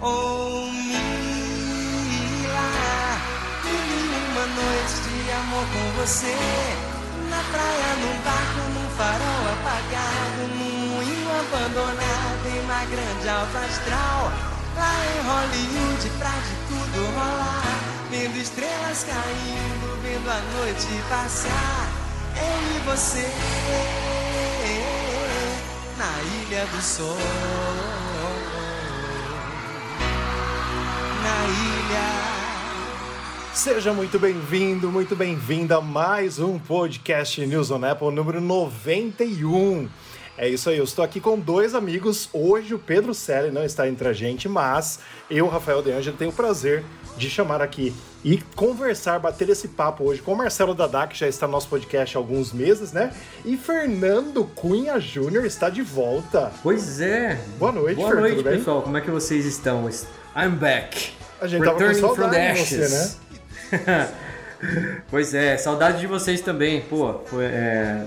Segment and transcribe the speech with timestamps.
[0.00, 1.10] Oh, Mila,
[3.64, 6.36] mil uma noite de amor com você.
[7.28, 14.30] Na praia, num barco, num farol apagado, num moinho abandonado, em uma grande alta astral.
[14.76, 17.78] Lá em Hollywood, pra de tudo rolar.
[18.08, 21.88] Vendo estrelas caindo, vendo a noite passar.
[22.36, 23.28] Eu e você,
[25.98, 27.97] na Ilha do Sol.
[31.48, 32.28] Ilha.
[33.54, 39.88] Seja muito bem-vindo, muito bem-vinda a mais um podcast News on Apple número 91.
[40.36, 42.28] É isso aí, eu estou aqui com dois amigos.
[42.32, 46.30] Hoje o Pedro Selle não está entre a gente, mas eu, Rafael De Angelo, tenho
[46.30, 46.84] o prazer
[47.16, 47.92] de chamar aqui
[48.22, 51.68] e conversar, bater esse papo hoje com o Marcelo Dadá, que já está no nosso
[51.68, 53.12] podcast há alguns meses, né?
[53.44, 56.52] E Fernando Cunha Júnior está de volta.
[56.62, 57.40] Pois é.
[57.58, 58.82] Boa noite, Boa Fer, noite, pessoal.
[58.82, 59.88] Como é que vocês estão?
[60.36, 61.17] I'm back.
[61.40, 63.18] A gente tava com Returning from the de você, ashes.
[63.72, 64.08] né?
[65.10, 66.80] pois é, saudade de vocês também.
[66.82, 68.04] Pô, foi, é,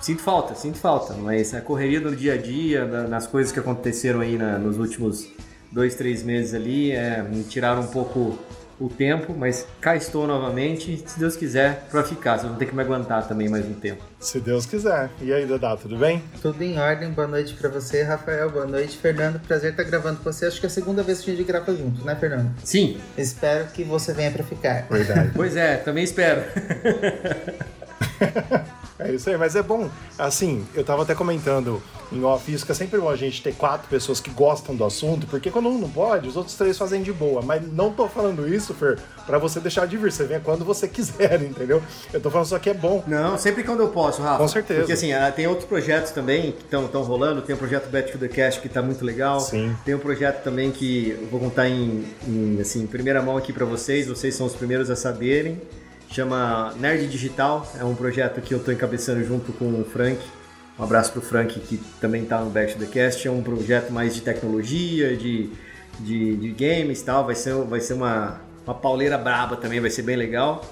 [0.00, 1.14] sinto falta, sinto falta.
[1.14, 5.28] Mas a correria do dia a dia, nas coisas que aconteceram aí na- nos últimos
[5.70, 8.38] dois, três meses ali, é, me tiraram um pouco
[8.84, 12.38] o tempo, mas cá estou novamente, se Deus quiser, pra ficar.
[12.38, 14.02] Vocês vão ter que me aguentar também mais um tempo.
[14.18, 15.10] Se Deus quiser.
[15.20, 16.22] E aí, Dadá, tudo bem?
[16.40, 19.40] Tudo em ordem, boa noite pra você, Rafael, boa noite, Fernando.
[19.40, 20.46] Prazer estar gravando com você.
[20.46, 22.50] Acho que é a segunda vez que a gente grava junto, né, Fernando?
[22.64, 24.86] Sim, Espero que você venha pra ficar.
[24.90, 25.30] Verdade.
[25.34, 26.42] pois é, também espero.
[28.98, 29.88] É isso aí, mas é bom.
[30.18, 33.54] Assim, eu tava até comentando em off isso, que é sempre bom a gente ter
[33.54, 37.02] quatro pessoas que gostam do assunto, porque quando um não pode, os outros três fazem
[37.02, 37.42] de boa.
[37.42, 40.12] Mas não tô falando isso, Fer, pra você deixar de vir.
[40.12, 41.82] Você venha quando você quiser, entendeu?
[42.12, 43.02] Eu tô falando só que é bom.
[43.06, 44.38] Não, sempre quando eu posso, Rafa.
[44.38, 44.80] Com certeza.
[44.80, 47.40] Porque assim, ah, tem outros projetos também que estão rolando.
[47.42, 49.40] Tem o projeto Back to the Cash que tá muito legal.
[49.40, 49.74] Sim.
[49.84, 53.52] Tem um projeto também que eu vou contar em, em, assim, em primeira mão aqui
[53.52, 54.06] pra vocês.
[54.06, 55.60] Vocês são os primeiros a saberem.
[56.12, 57.66] Chama Nerd Digital.
[57.78, 60.20] É um projeto que eu tô encabeçando junto com o Frank.
[60.78, 63.26] Um abraço pro Frank que também tá no Back to the Cast.
[63.26, 65.50] É um projeto mais de tecnologia, de,
[66.00, 67.24] de, de games e tal.
[67.24, 70.62] Vai ser, vai ser uma, uma pauleira braba também, vai ser bem legal.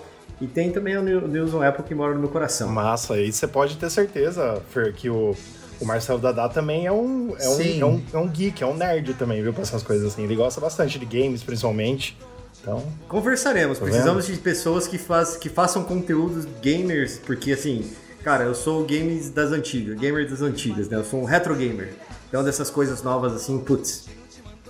[0.40, 2.68] E tem também o New- News on Apple que mora no meu coração.
[2.68, 5.36] Massa, aí você pode ter certeza, Fer, que o,
[5.80, 8.74] o Marcelo Dadá também é um, é, um, é, um, é um geek, é um
[8.74, 9.52] nerd também, viu?
[9.52, 10.24] Pra essas coisas assim.
[10.24, 12.16] Ele gosta bastante de games, principalmente.
[12.60, 17.90] Então, Conversaremos, Tá precisamos de pessoas que, faz, que façam conteúdos gamers, porque assim,
[18.22, 20.96] cara, eu sou games das antigas, gamer das antigas, né?
[20.98, 21.92] Eu sou um retro gamer.
[22.28, 24.06] Então dessas coisas novas assim, putz,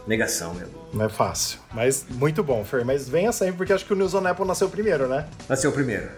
[0.06, 0.72] negação mesmo.
[0.94, 1.58] não é fácil.
[1.72, 2.84] Mas muito bom, Fer.
[2.84, 5.26] Mas venha sempre, porque acho que o News on Apple nasceu primeiro, né?
[5.68, 6.08] O primeiro.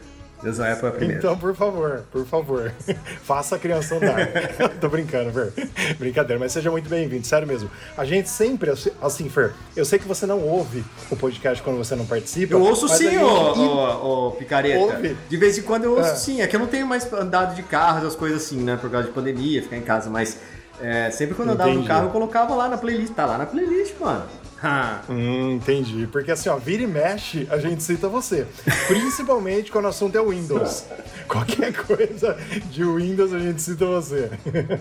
[0.44, 1.18] É o primeiro.
[1.18, 2.72] Então, por favor, por favor,
[3.22, 4.28] faça a criança andar.
[4.80, 5.52] Tô brincando, Fer.
[5.98, 7.70] Brincadeira, mas seja muito bem-vindo, sério mesmo.
[7.96, 8.70] A gente sempre,
[9.00, 12.54] assim, Fer, eu sei que você não ouve o podcast quando você não participa.
[12.54, 14.78] Eu ouço a sim, gente- ô, ô, ô, picareta.
[14.78, 15.16] Ouve?
[15.28, 16.16] De vez em quando eu ouço É.
[16.16, 16.40] sim.
[16.40, 18.76] É que eu não tenho mais andado de carro, essas coisas assim, né?
[18.80, 20.10] Por causa de pandemia, ficar em casa.
[20.10, 20.38] Mas
[20.80, 23.12] é, sempre quando eu andava no carro, eu colocava lá na playlist.
[23.14, 24.24] Tá lá na playlist, mano.
[25.08, 26.06] Hum, entendi.
[26.06, 28.46] Porque assim, ó, vira e mexe, a gente cita você.
[28.86, 30.84] Principalmente quando o assunto é Windows.
[31.28, 32.36] Qualquer coisa
[32.70, 34.30] de Windows a gente cita você.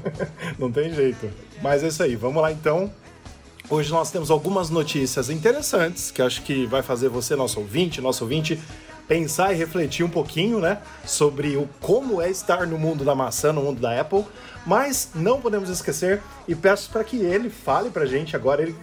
[0.57, 1.29] Não tem jeito.
[1.61, 2.91] Mas é isso aí, vamos lá então.
[3.69, 8.23] Hoje nós temos algumas notícias interessantes que acho que vai fazer você, nosso ouvinte, nosso
[8.23, 8.59] ouvinte,
[9.07, 13.53] pensar e refletir um pouquinho, né, sobre o como é estar no mundo da maçã,
[13.53, 14.25] no mundo da Apple.
[14.65, 18.75] Mas não podemos esquecer e peço para que ele fale pra gente agora, ele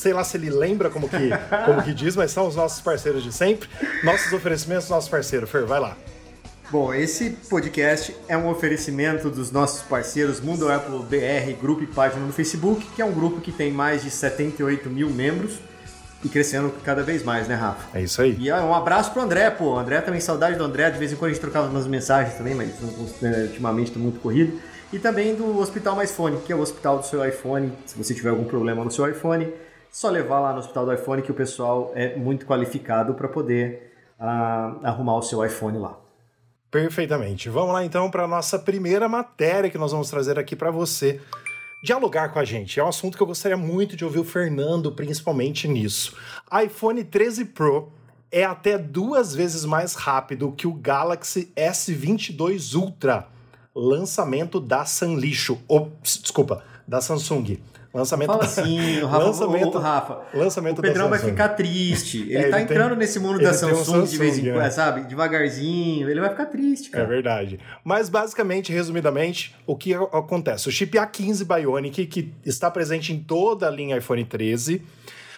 [0.00, 1.16] sei lá se ele lembra como que,
[1.66, 3.68] como que diz, mas são os nossos parceiros de sempre.
[4.02, 5.46] Nossos oferecimentos, nosso parceiro.
[5.46, 5.96] Fer, vai lá.
[6.70, 12.24] Bom, esse podcast é um oferecimento dos nossos parceiros Mundo Apple BR, grupo e página
[12.24, 15.58] no Facebook, que é um grupo que tem mais de 78 mil membros
[16.24, 17.98] e crescendo cada vez mais, né, Rafa?
[17.98, 18.36] É isso aí.
[18.38, 19.76] E ó, um abraço pro André, pô.
[19.76, 20.90] André também, saudade do André.
[20.90, 22.68] De vez em quando a gente trocava umas mensagens também, mas
[23.20, 24.60] né, ultimamente tô muito corrido.
[24.92, 27.72] E também do Hospital Mais Fone, que é o hospital do seu iPhone.
[27.86, 29.48] Se você tiver algum problema no seu iPhone,
[29.90, 33.92] só levar lá no hospital do iPhone que o pessoal é muito qualificado para poder
[34.18, 35.98] ah, arrumar o seu iPhone lá.
[36.70, 37.48] Perfeitamente.
[37.48, 41.20] Vamos lá então para nossa primeira matéria que nós vamos trazer aqui para você
[41.82, 42.78] dialogar com a gente.
[42.78, 46.16] É um assunto que eu gostaria muito de ouvir o Fernando, principalmente nisso.
[46.64, 47.92] iPhone 13 Pro
[48.30, 53.26] é até duas vezes mais rápido que o Galaxy S22 Ultra,
[53.74, 55.58] lançamento da Sanlixo.
[56.02, 57.58] Desculpa, da Samsung.
[57.92, 59.24] Lançamento Fala assim, o Rafa.
[59.24, 61.30] lançamento, o, Rafa lançamento o Pedrão vai Samsung.
[61.32, 62.18] ficar triste.
[62.22, 64.36] Ele É, tá ele tem- entrando nesse mundo da tem um Samsung, de vez em
[64.36, 64.70] Samsung, quando, né?
[64.70, 65.00] sabe?
[65.08, 66.08] Devagarzinho.
[66.08, 67.06] Ele vai ficar triste, É cara.
[67.06, 67.58] verdade.
[67.82, 70.68] Mas basicamente, resumidamente, o que acontece?
[70.68, 74.82] O chip A15 Bionic, que está presente em toda a linha iPhone 13,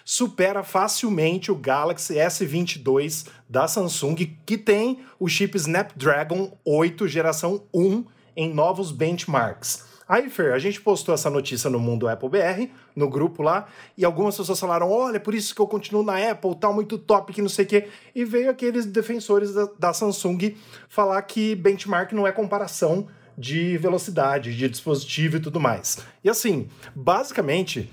[0.05, 4.14] supera facilmente o Galaxy S22 da Samsung,
[4.44, 8.05] que tem o chip Snapdragon 8 geração 1
[8.37, 9.90] em novos benchmarks.
[10.12, 13.66] Aí, Fer, a gente postou essa notícia no Mundo Apple BR, no grupo lá,
[13.96, 17.32] e algumas pessoas falaram: olha, por isso que eu continuo na Apple, tal, muito top,
[17.32, 17.88] que não sei o quê.
[18.14, 20.54] E veio aqueles defensores da, da Samsung
[20.86, 23.06] falar que benchmark não é comparação
[23.38, 26.00] de velocidade, de dispositivo e tudo mais.
[26.22, 27.90] E assim, basicamente,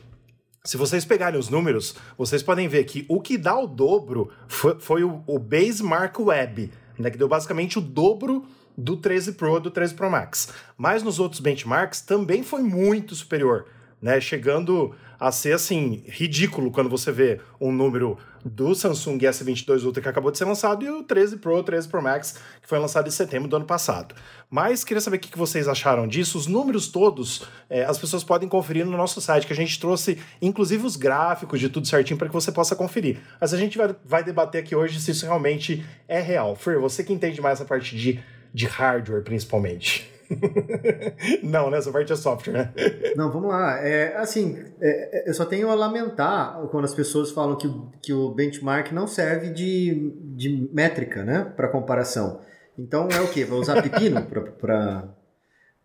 [0.66, 4.77] se vocês pegarem os números, vocês podem ver que o que dá o dobro foi,
[4.77, 8.45] foi o, o Base Mark Web, né, que deu basicamente o dobro
[8.80, 10.54] do 13 Pro do 13 Pro Max.
[10.78, 13.66] Mas nos outros benchmarks também foi muito superior,
[14.02, 14.22] né?
[14.22, 20.08] Chegando a ser assim ridículo quando você vê um número do Samsung S22 Ultra que
[20.08, 23.10] acabou de ser lançado e o 13 Pro, o 13 Pro Max que foi lançado
[23.10, 24.16] em setembro do ano passado.
[24.50, 26.38] Mas queria saber o que vocês acharam disso.
[26.38, 30.18] Os números todos é, as pessoas podem conferir no nosso site, que a gente trouxe
[30.42, 33.20] inclusive os gráficos de tudo certinho para que você possa conferir.
[33.42, 36.56] Mas a gente vai, vai debater aqui hoje se isso realmente é real.
[36.56, 38.24] Fer, você que entende mais a parte de
[38.54, 40.12] de hardware, principalmente.
[41.44, 41.78] não, né?
[41.78, 42.74] Essa parte é software, né?
[43.16, 43.80] Não, vamos lá.
[43.80, 48.13] É, assim, é, é, eu só tenho a lamentar quando as pessoas falam que, que
[48.13, 51.51] o benchmark não serve de, de métrica, né?
[51.56, 52.42] Para comparação.
[52.78, 53.44] Então é o quê?
[53.44, 54.22] Vai usar pepino
[54.60, 55.10] para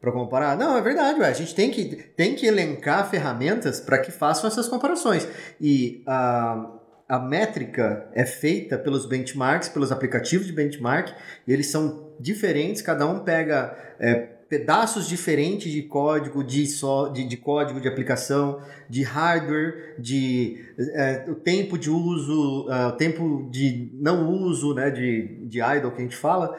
[0.04, 0.54] para comparar?
[0.58, 1.26] Não, é verdade, ué.
[1.26, 5.26] a gente tem que, tem que elencar ferramentas para que façam essas comparações.
[5.58, 6.73] E a,
[7.08, 11.14] a métrica é feita pelos benchmarks, pelos aplicativos de benchmark,
[11.46, 17.24] e eles são diferentes, cada um pega é, pedaços diferentes de código, de, só, de,
[17.24, 23.48] de, código de aplicação, de hardware, de é, o tempo de uso, uh, o tempo
[23.50, 26.58] de não uso, né, de, de idle que a gente fala.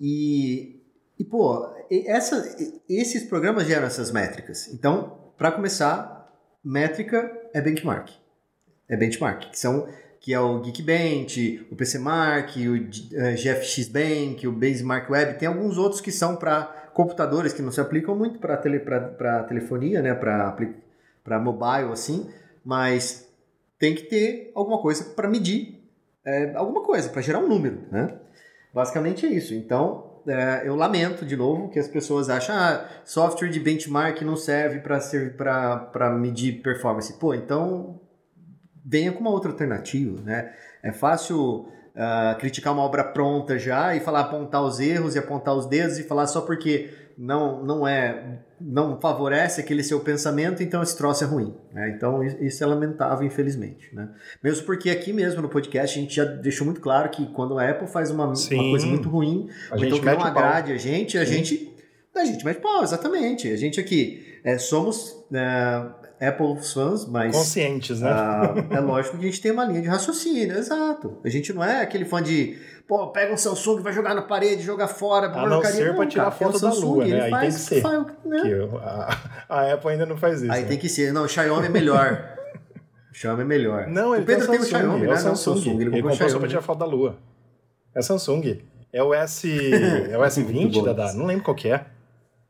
[0.00, 0.80] E,
[1.18, 2.56] e pô, essa,
[2.88, 4.68] esses programas geram essas métricas.
[4.72, 6.32] Então, para começar,
[6.64, 8.21] métrica é benchmark.
[8.92, 9.88] É benchmark, que são
[10.20, 15.36] que é o Geekbench, o PCMark, o GFX Bank, o Basemark Web.
[15.36, 18.80] Tem alguns outros que são para computadores que não se aplicam muito para tele,
[19.48, 22.30] telefonia, né, para mobile assim,
[22.64, 23.28] mas
[23.80, 25.82] tem que ter alguma coisa para medir
[26.24, 28.14] é, alguma coisa, para gerar um número, né?
[28.72, 29.54] Basicamente é isso.
[29.54, 34.36] Então, é, eu lamento de novo que as pessoas acham ah, software de benchmark não
[34.36, 37.12] serve para medir performance.
[37.14, 38.00] Pô, então
[38.84, 40.52] venha com uma outra alternativa, né?
[40.82, 45.54] É fácil uh, criticar uma obra pronta já e falar apontar os erros e apontar
[45.54, 50.82] os dedos e falar só porque não não é não favorece aquele seu pensamento, então
[50.82, 51.54] esse troço é ruim.
[51.72, 51.92] Né?
[51.96, 53.94] Então isso é lamentável, infelizmente.
[53.94, 54.08] Né?
[54.42, 57.68] Mesmo porque aqui mesmo no podcast a gente já deixou muito claro que quando a
[57.68, 61.24] Apple faz uma, uma coisa muito ruim, a então que não agrade a gente, a
[61.24, 61.72] gente
[62.14, 63.48] a gente mete pau, exatamente.
[63.50, 65.82] A gente aqui é, somos é,
[66.22, 67.34] Apple fãs, mas.
[67.34, 68.10] Conscientes, né?
[68.10, 71.18] Uh, é lógico que a gente tem uma linha de raciocínio, exato.
[71.24, 72.56] A gente não é aquele fã de.
[72.86, 75.26] Pô, pega um Samsung, vai jogar na parede, joga fora.
[75.26, 77.22] A não ser pra tirar foto da lua, né?
[77.22, 77.80] Aí faz, tem que ser.
[77.80, 78.42] Faz, né?
[78.42, 80.52] que a, a, Apple ainda não faz isso.
[80.52, 80.68] Aí né?
[80.68, 81.12] tem que ser.
[81.12, 82.36] Não, o Xiaomi é melhor.
[83.10, 83.86] o Xiaomi é melhor.
[83.88, 85.12] Não, ele o Pedro tem, o Xiaomi, é né?
[85.14, 85.56] o Samsung.
[85.56, 85.80] Samsung.
[85.80, 87.18] Ele, ele comprou só pra tirar foto da lua.
[87.94, 88.62] É Samsung.
[88.92, 89.48] É o S.
[90.10, 91.14] é o S20, Dada?
[91.14, 91.86] Não lembro qual que é.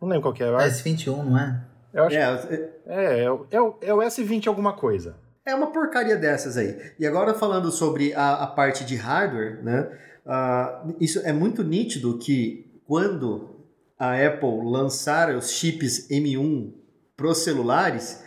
[0.00, 0.46] Não lembro qual que é.
[0.46, 1.71] É S21, não é?
[1.92, 2.54] Eu acho é, que...
[2.54, 3.30] é, é, é,
[3.60, 5.16] o, é o S20 alguma coisa.
[5.44, 6.92] É uma porcaria dessas aí.
[6.98, 9.90] E agora falando sobre a, a parte de hardware, né?
[10.24, 13.66] Uh, isso é muito nítido que quando
[13.98, 16.72] a Apple lançar os chips M1
[17.16, 18.22] para os celulares,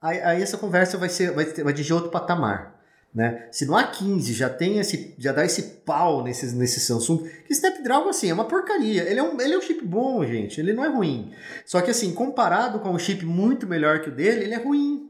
[0.00, 2.73] aí, aí, essa conversa vai ser vai, vai de outro patamar.
[3.14, 3.46] Né?
[3.52, 8.08] Se no A15 já tem esse, já dá esse pau nesse, nesse Samsung, que Snapdragon
[8.08, 9.08] assim é uma porcaria.
[9.08, 10.60] Ele é um, ele é um chip bom, gente.
[10.60, 11.30] Ele não é ruim.
[11.64, 15.08] Só que assim, comparado com um chip muito melhor que o dele, ele é ruim.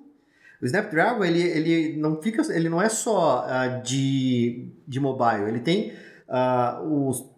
[0.60, 5.48] O Snapdragon ele, ele não fica, ele não é só uh, de, de mobile.
[5.48, 5.94] Ele tem
[6.28, 7.32] uh, os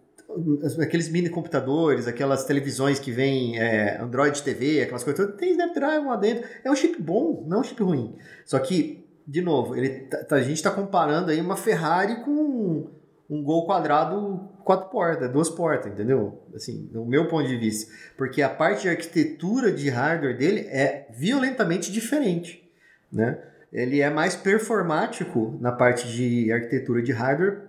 [0.81, 6.17] aqueles mini computadores, aquelas televisões que vem é, Android TV, aquelas coisas, tem Snapdragon lá
[6.17, 6.43] dentro.
[6.63, 8.15] É um chip bom, não é um chip ruim.
[8.45, 12.89] Só que de novo, ele, tá, tá, a gente está comparando aí uma Ferrari com
[13.29, 16.41] um Gol quadrado quatro portas, duas portas, entendeu?
[16.55, 17.91] Assim, do meu ponto de vista.
[18.17, 22.71] Porque a parte de arquitetura de hardware dele é violentamente diferente,
[23.11, 23.37] né?
[23.71, 27.67] Ele é mais performático na parte de arquitetura de hardware,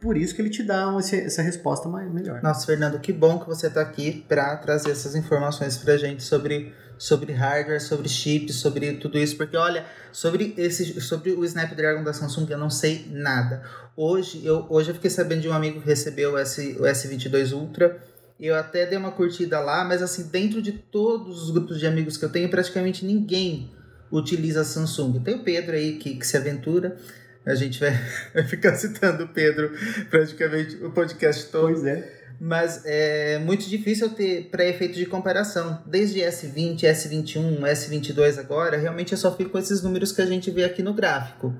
[0.00, 2.40] por isso que ele te dá essa resposta mais, melhor.
[2.42, 6.22] Nossa, Fernando, que bom que você está aqui para trazer essas informações para a gente
[6.22, 6.72] sobre
[7.04, 12.14] sobre hardware, sobre chips, sobre tudo isso, porque olha, sobre esse sobre o Snapdragon da
[12.14, 13.62] Samsung eu não sei nada.
[13.94, 17.52] Hoje eu hoje eu fiquei sabendo de um amigo que recebeu o, S, o S22
[17.52, 17.98] Ultra.
[18.40, 22.16] Eu até dei uma curtida lá, mas assim, dentro de todos os grupos de amigos
[22.16, 23.70] que eu tenho, praticamente ninguém
[24.10, 25.20] utiliza Samsung.
[25.20, 26.96] Tem o Pedro aí que, que se aventura.
[27.44, 27.92] A gente vai,
[28.32, 29.70] vai ficar citando o Pedro
[30.08, 31.66] praticamente o podcast todo.
[31.66, 32.23] Pois é.
[32.40, 35.82] Mas é muito difícil ter pré-efeito de comparação.
[35.86, 40.50] Desde S20, S21, S22 agora, realmente eu só fico com esses números que a gente
[40.50, 41.54] vê aqui no gráfico.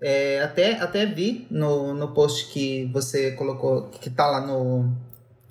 [0.00, 4.92] É, até, até vi no, no post que você colocou, que tá lá no,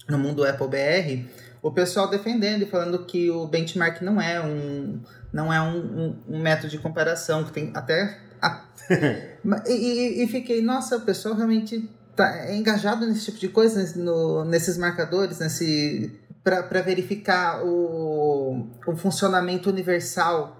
[0.07, 1.27] no Mundo Apple BR,
[1.61, 5.01] o pessoal defendendo e falando que o benchmark não é um,
[5.33, 8.19] não é um, um, um método de comparação, que tem até.
[8.41, 8.63] Ah,
[9.67, 14.77] e, e, fiquei, nossa, o pessoal realmente tá engajado nesse tipo de coisa, no, nesses
[14.77, 20.55] marcadores, nesse para verificar o, o funcionamento universal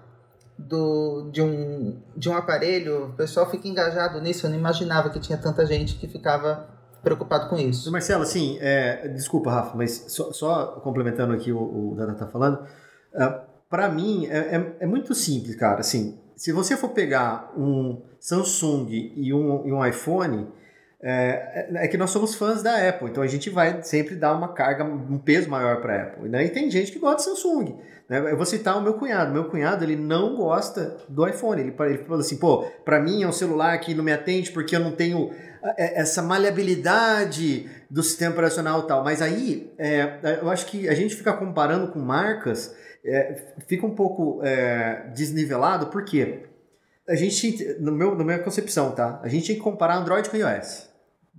[0.58, 4.46] do, de, um, de um aparelho, o pessoal fica engajado nisso.
[4.46, 6.68] Eu não imaginava que tinha tanta gente que ficava
[7.02, 7.90] preocupado com isso.
[7.90, 12.66] Marcelo, assim, é, desculpa, Rafa, mas só, só complementando aqui o, o Dada tá falando,
[13.14, 15.80] é, para mim é, é, é, muito simples, cara.
[15.80, 20.48] Assim, se você for pegar um Samsung e um, e um iPhone,
[21.00, 24.48] é, é, que nós somos fãs da Apple, então a gente vai sempre dar uma
[24.52, 26.28] carga, um peso maior para a Apple.
[26.28, 26.46] Né?
[26.46, 27.78] E tem gente que gosta de Samsung.
[28.08, 28.32] Né?
[28.32, 29.32] Eu vou citar o meu cunhado.
[29.32, 31.60] Meu cunhado ele não gosta do iPhone.
[31.60, 34.74] Ele, ele fala assim: pô, para mim é um celular que não me atende porque
[34.74, 35.30] eu não tenho
[35.76, 39.04] é, essa maleabilidade do sistema operacional tal.
[39.04, 42.74] Mas aí é, eu acho que a gente fica comparando com marcas,
[43.04, 46.40] é, fica um pouco é, desnivelado, porque
[47.08, 49.18] a gente, no meu, na minha concepção, tá?
[49.22, 50.87] A gente tem que comparar Android com iOS.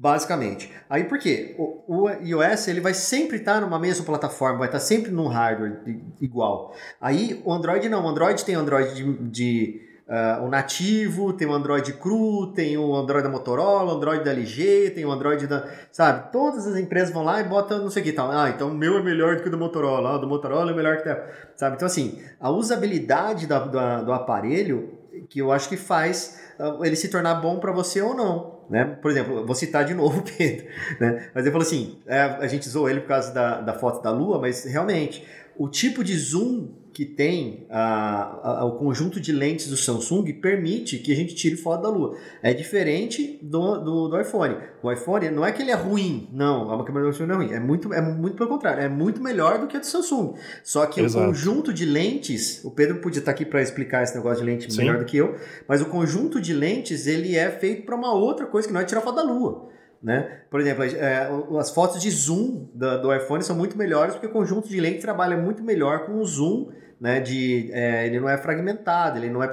[0.02, 0.72] Basicamente.
[0.90, 1.56] Aí por quê?
[1.58, 5.82] O, o iOS ele vai sempre estar numa mesma plataforma, vai estar sempre num hardware
[6.22, 6.74] igual.
[7.02, 8.06] Aí o Android não.
[8.06, 12.96] O Android tem Android de, de uh, o nativo, tem o Android cru, tem o
[12.96, 15.68] Android da Motorola, o Android da LG, tem o Android da.
[15.92, 16.32] Sabe?
[16.32, 18.32] Todas as empresas vão lá e botam não sei o que tal.
[18.32, 20.12] Ah, então o meu é melhor do que o do Motorola.
[20.12, 21.18] Ah, o do Motorola é melhor que o
[21.58, 21.76] Sabe?
[21.76, 24.98] Então, assim, a usabilidade da, da, do aparelho
[25.30, 28.59] que eu acho que faz uh, ele se tornar bom para você ou não.
[28.70, 28.86] Né?
[29.02, 30.68] Por exemplo, vou citar de novo o Pedro,
[31.00, 31.30] né?
[31.34, 34.12] mas ele falou assim, é, a gente zoou ele por causa da, da foto da
[34.12, 35.26] lua, mas realmente,
[35.58, 40.98] o tipo de zoom que tem a, a, o conjunto de lentes do Samsung permite
[40.98, 42.18] que a gente tire foto da lua.
[42.44, 44.58] É diferente do, do, do iPhone.
[44.84, 47.46] O iPhone não é que ele é ruim, não, a câmera do iPhone não é
[47.46, 47.54] ruim.
[47.54, 50.34] É muito, é muito pelo contrário, é muito melhor do que a do Samsung.
[50.62, 51.24] Só que Exato.
[51.24, 54.70] o conjunto de lentes, o Pedro podia estar aqui para explicar esse negócio de lente
[54.70, 54.80] Sim.
[54.80, 55.38] melhor do que eu,
[55.70, 58.84] mas o conjunto de lentes ele é feito para uma outra coisa que não é
[58.84, 59.70] tirar foto da lua.
[60.04, 60.42] Né?
[60.50, 61.30] Por exemplo, é,
[61.60, 65.02] as fotos de zoom do, do, iPhone são muito melhores porque o conjunto de lentes
[65.02, 67.20] trabalha muito melhor com o zoom né?
[67.20, 69.50] De, é, ele não é fragmentado, ele não é,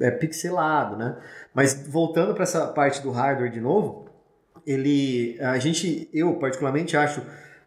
[0.00, 1.16] é pixelado, né?
[1.54, 4.08] Mas voltando para essa parte do hardware de novo,
[4.66, 7.22] ele, a gente, eu particularmente acho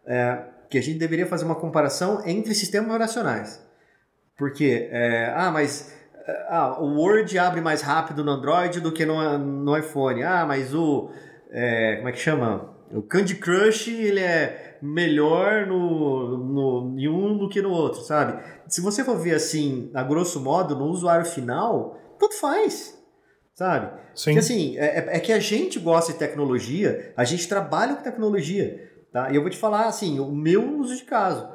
[0.06, 3.64] é, que a gente deveria fazer uma comparação entre sistemas operacionais.
[4.36, 5.94] Porque, é, ah, mas
[6.48, 10.22] ah, o Word abre mais rápido no Android do que no, no iPhone.
[10.22, 11.10] Ah, mas o,
[11.50, 12.70] é, como é que chama?
[12.92, 18.42] O Candy Crush, ele é melhor no, no, em um do que no outro, sabe?
[18.68, 22.98] Se você for ver assim, a grosso modo, no usuário final, tanto faz,
[23.54, 23.92] sabe?
[24.14, 24.24] Sim.
[24.24, 28.02] Porque assim, é, é, é que a gente gosta de tecnologia, a gente trabalha com
[28.02, 29.30] tecnologia, tá?
[29.30, 31.48] E eu vou te falar assim, o meu uso de caso.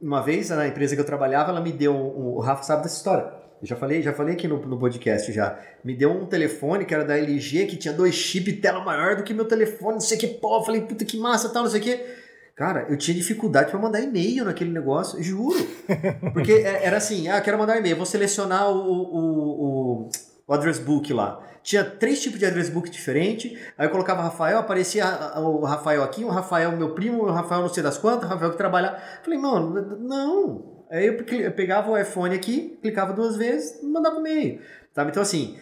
[0.00, 2.96] Uma vez, na empresa que eu trabalhava, ela me deu, um, o Rafa sabe dessa
[2.96, 5.58] história, eu já falei, já falei aqui no, no podcast já.
[5.82, 9.24] Me deu um telefone que era da LG, que tinha dois chips, tela maior do
[9.24, 11.70] que meu telefone, não sei o que, pô, eu falei, puta que massa, tal, não
[11.70, 12.17] sei o que.
[12.58, 15.64] Cara, eu tinha dificuldade para mandar e-mail naquele negócio, juro.
[16.34, 20.08] Porque é, era assim, ah, quero mandar e-mail, vou selecionar o, o, o,
[20.44, 21.40] o address book lá.
[21.62, 25.04] Tinha três tipos de address book diferentes, aí eu colocava Rafael, aparecia
[25.36, 28.50] o Rafael aqui, o Rafael meu primo, o Rafael não sei das quantas, o Rafael
[28.50, 29.00] que trabalha.
[29.22, 30.84] Falei, mano, não.
[30.90, 34.60] Aí eu pegava o iPhone aqui, clicava duas vezes mandava e-mail.
[34.92, 35.12] Sabe?
[35.12, 35.56] Então assim,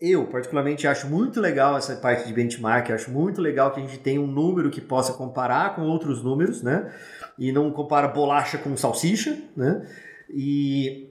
[0.00, 3.98] eu particularmente acho muito legal essa parte de benchmark, acho muito legal que a gente
[3.98, 6.92] tenha um número que possa comparar com outros números, né?
[7.38, 9.86] E não compara bolacha com salsicha, né?
[10.30, 11.10] E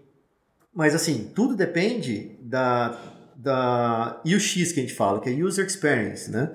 [0.73, 2.99] mas assim, tudo depende da
[3.35, 6.51] da UX que a gente fala, que é user experience, né?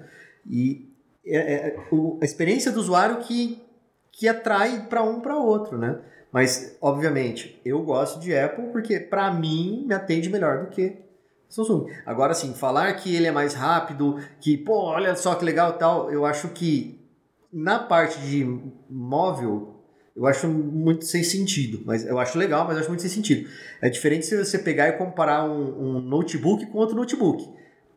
[0.48, 0.92] E
[1.24, 1.76] é, é
[2.20, 3.62] a experiência do usuário que
[4.10, 5.98] que atrai para um para outro, né?
[6.30, 11.02] Mas obviamente, eu gosto de Apple porque para mim me atende melhor do que
[11.52, 11.86] Samsung.
[12.06, 16.10] Agora sim, falar que ele é mais rápido, que, pô, olha só que legal tal,
[16.10, 16.98] eu acho que
[17.52, 18.44] na parte de
[18.88, 19.74] móvel,
[20.16, 21.82] eu acho muito sem sentido.
[21.84, 23.48] Mas eu acho legal, mas eu acho muito sem sentido.
[23.82, 27.46] É diferente se você pegar e comparar um, um notebook com outro notebook.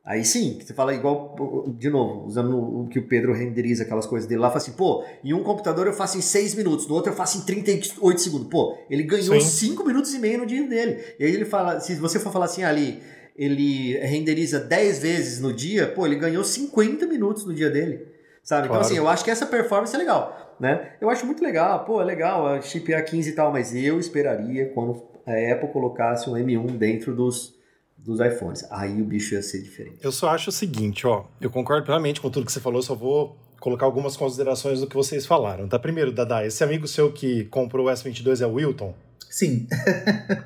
[0.04, 1.36] Aí sim, você fala igual,
[1.80, 5.04] de novo, usando o que o Pedro renderiza aquelas coisas dele lá, fala assim, pô,
[5.24, 8.48] em um computador eu faço em 6 minutos, no outro eu faço em 38 segundos.
[8.48, 11.02] Pô, ele ganhou 5 minutos e meio no dia dele.
[11.18, 13.02] E aí ele fala, se você for falar assim, ali,
[13.36, 18.08] ele renderiza 10 vezes no dia, pô, ele ganhou 50 minutos no dia dele.
[18.44, 18.68] Sabe?
[18.68, 18.82] Então, claro.
[18.82, 20.94] Então, assim, eu acho que essa performance é legal, né?
[21.02, 24.70] Eu acho muito legal, pô, é legal a chip A15 e tal, mas eu esperaria
[24.70, 27.56] quando a Apple colocasse um M1 dentro dos
[28.06, 28.64] dos iPhones.
[28.70, 29.98] Aí o bicho ia ser diferente.
[30.04, 31.26] Eu só acho o seguinte, ó.
[31.42, 34.96] Eu concordo plenamente com tudo que você falou, só vou colocar algumas considerações do que
[34.96, 35.80] vocês falaram, tá?
[35.80, 38.94] Primeiro, Dada, esse amigo seu que comprou o S22 é o Wilton?
[39.30, 39.68] Sim.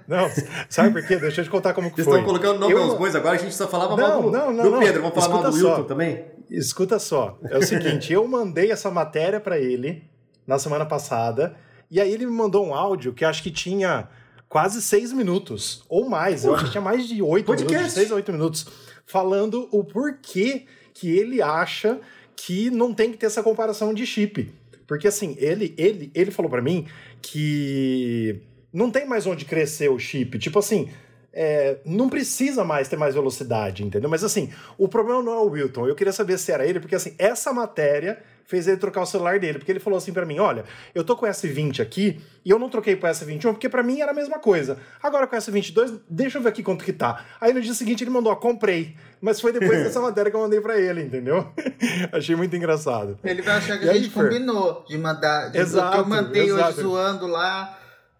[0.07, 0.29] Não,
[0.67, 1.17] sabe por quê?
[1.17, 2.19] Deixa eu te contar como que Vocês foi.
[2.19, 2.83] estão colocando nome eu...
[2.83, 5.15] aos bois, agora a gente só falava não, mal do, não, não, do Pedro, vamos
[5.15, 5.69] falar Escuta mal do só.
[5.69, 6.25] Wilton também?
[6.49, 10.03] Escuta só, é o seguinte, eu mandei essa matéria para ele
[10.47, 11.55] na semana passada,
[11.91, 14.07] e aí ele me mandou um áudio que acho que tinha
[14.47, 16.43] quase seis minutos, ou mais.
[16.43, 18.65] Eu acho que tinha mais de oito minutos, seis a oito minutos,
[19.05, 21.99] falando o porquê que ele acha
[22.35, 24.51] que não tem que ter essa comparação de chip.
[24.87, 26.87] Porque assim, ele, ele, ele falou para mim
[27.21, 30.37] que não tem mais onde crescer o chip.
[30.39, 30.89] Tipo assim,
[31.31, 34.09] é, não precisa mais ter mais velocidade, entendeu?
[34.09, 35.87] Mas assim, o problema não é o Wilton.
[35.87, 39.39] Eu queria saber se era ele, porque assim, essa matéria fez ele trocar o celular
[39.39, 42.49] dele, porque ele falou assim para mim: "Olha, eu tô com o S20 aqui e
[42.49, 44.79] eu não troquei pro S21 porque para mim era a mesma coisa.
[45.03, 47.23] Agora com o S22, deixa eu ver aqui quanto que tá".
[47.39, 48.95] Aí no dia seguinte ele mandou: "Comprei".
[49.21, 51.47] Mas foi depois dessa matéria que eu mandei para ele, entendeu?
[52.11, 53.19] Achei muito engraçado.
[53.23, 56.49] Ele vai achar que e a gente combinou de mandar, de, exato, que eu mandei
[56.49, 56.69] exato.
[56.69, 57.78] hoje zoando lá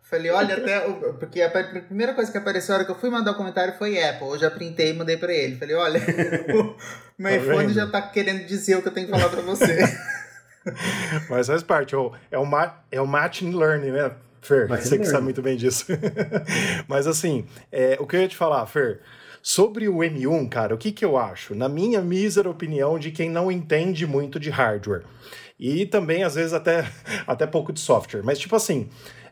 [0.10, 0.80] Falei, olha, até.
[1.20, 3.76] Porque a primeira coisa que apareceu na hora que eu fui mandar o um comentário
[3.78, 4.30] foi Apple.
[4.30, 5.56] Eu já printei e mandei pra ele.
[5.56, 6.02] Falei, olha,
[6.50, 7.74] o meu tá iPhone vendo?
[7.74, 9.78] já tá querendo dizer o que eu tenho que falar pra você.
[11.30, 12.12] Mas faz parte, é o,
[12.92, 14.12] é o matching learning, né,
[14.42, 14.68] Fer?
[14.68, 15.86] Você que sabe muito bem disso.
[16.88, 19.02] Mas assim, é, o que eu ia te falar, Fer,
[19.44, 21.54] sobre o M1, cara, o que, que eu acho?
[21.54, 25.04] Na minha mísera opinião de quem não entende muito de hardware.
[25.60, 26.90] E também, às vezes, até,
[27.28, 28.24] até pouco de software.
[28.24, 28.90] Mas, tipo assim,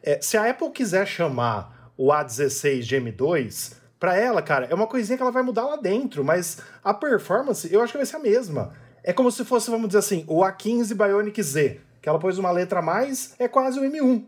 [0.08, 4.88] é, se a Apple quiser chamar o A16 de M2, para ela, cara, é uma
[4.88, 8.16] coisinha que ela vai mudar lá dentro, mas a performance eu acho que vai ser
[8.16, 8.72] a mesma.
[9.04, 12.52] É como se fosse, vamos dizer assim, o A15 Bionic Z, que ela pôs uma
[12.52, 14.24] letra a mais, é quase o M1.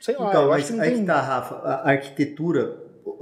[0.00, 1.00] Sei lá, então, eu acho que não aí tem...
[1.00, 2.76] que tá, Rafa, a arquitetura,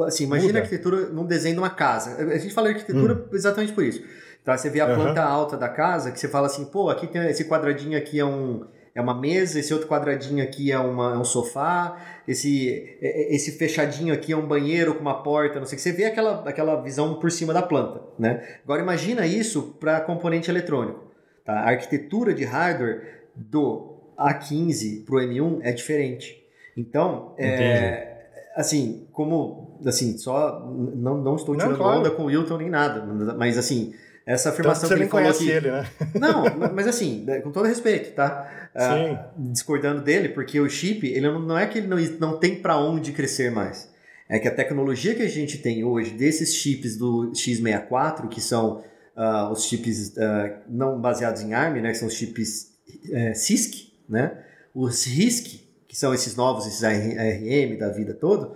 [0.06, 0.58] assim, imagina Muda.
[0.60, 2.16] a arquitetura num desenho de uma casa.
[2.16, 3.28] A gente fala arquitetura hum.
[3.34, 4.02] exatamente por isso.
[4.40, 5.32] Então, você vê a planta uhum.
[5.32, 8.64] alta da casa, que você fala assim, pô, aqui tem esse quadradinho aqui é um
[8.98, 13.34] é uma mesa, esse outro quadradinho aqui é, uma, é um sofá, esse, é, é,
[13.36, 15.82] esse fechadinho aqui é um banheiro com uma porta, não sei o que.
[15.82, 18.58] Você vê aquela, aquela visão por cima da planta, né?
[18.64, 21.12] Agora imagina isso para componente eletrônico.
[21.44, 21.60] Tá?
[21.60, 26.44] A arquitetura de hardware do A15 para o M1 é diferente.
[26.76, 28.16] Então, é,
[28.56, 32.00] assim, como, assim, só, não, não estou tirando não, claro.
[32.00, 33.04] onda com o Wilton nem nada,
[33.36, 33.94] mas assim,
[34.28, 35.48] essa afirmação então, que ele falou que...
[35.48, 35.88] ele, né?
[36.20, 38.68] Não, mas assim, né, com todo respeito, tá?
[38.74, 42.56] Uh, discordando dele, porque o chip, ele não, não é que ele não, não tem
[42.56, 43.90] para onde crescer mais.
[44.28, 48.84] É que a tecnologia que a gente tem hoje desses chips do x64, que são
[49.16, 52.74] uh, os chips uh, não baseados em ARM, né, que são os chips
[53.06, 54.44] uh, CISC, né?
[54.74, 58.54] Os RISC, que são esses novos, esses ARM da vida toda,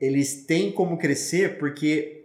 [0.00, 2.21] eles têm como crescer porque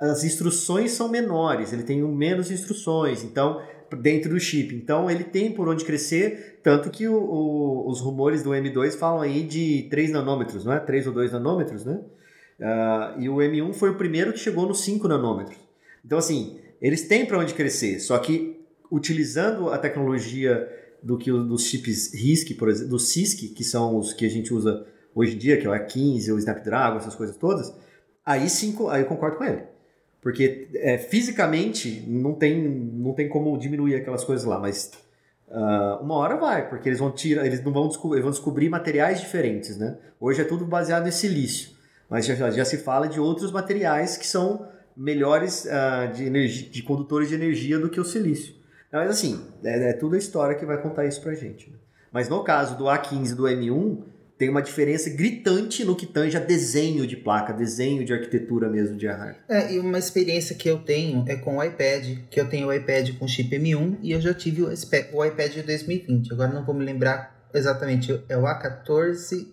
[0.00, 3.60] as instruções são menores, ele tem menos instruções, então
[3.96, 4.74] dentro do chip.
[4.74, 9.20] Então ele tem por onde crescer, tanto que o, o, os rumores do M2 falam
[9.20, 10.80] aí de 3 nanômetros, não é?
[10.80, 12.00] 3 ou 2 nanômetros, né?
[12.60, 15.58] Uh, e o M1 foi o primeiro que chegou nos 5 nanômetros.
[16.04, 18.60] Então, assim, eles têm para onde crescer, só que
[18.90, 20.68] utilizando a tecnologia
[21.02, 24.52] do que dos chips RISC, por exemplo, do CISC, que são os que a gente
[24.52, 27.72] usa hoje em dia, que é o A15, o Snapdragon, essas coisas todas,
[28.24, 29.62] aí sim, aí eu concordo com ele.
[30.20, 34.90] Porque é, fisicamente não tem, não tem como diminuir aquelas coisas lá, mas
[35.48, 38.68] uh, uma hora vai, porque eles vão tirar, eles não vão descobrir, eles vão descobrir
[38.68, 39.96] materiais diferentes, né?
[40.20, 41.70] Hoje é tudo baseado em silício,
[42.08, 46.82] mas já, já se fala de outros materiais que são melhores uh, de, energia, de
[46.82, 48.54] condutores de energia do que o silício.
[48.92, 51.70] Mas assim, é, é tudo a história que vai contar isso pra gente.
[51.70, 51.76] Né?
[52.12, 54.02] Mas no caso do A15 e do M1,
[54.40, 58.96] tem uma diferença gritante no que tange a desenho de placa, desenho de arquitetura mesmo
[58.96, 59.36] de hardware.
[59.46, 62.72] É, e uma experiência que eu tenho é com o iPad, que eu tenho o
[62.72, 66.32] iPad com chip M1 e eu já tive o iPad de 2020.
[66.32, 69.46] Agora não vou me lembrar exatamente, é o A14,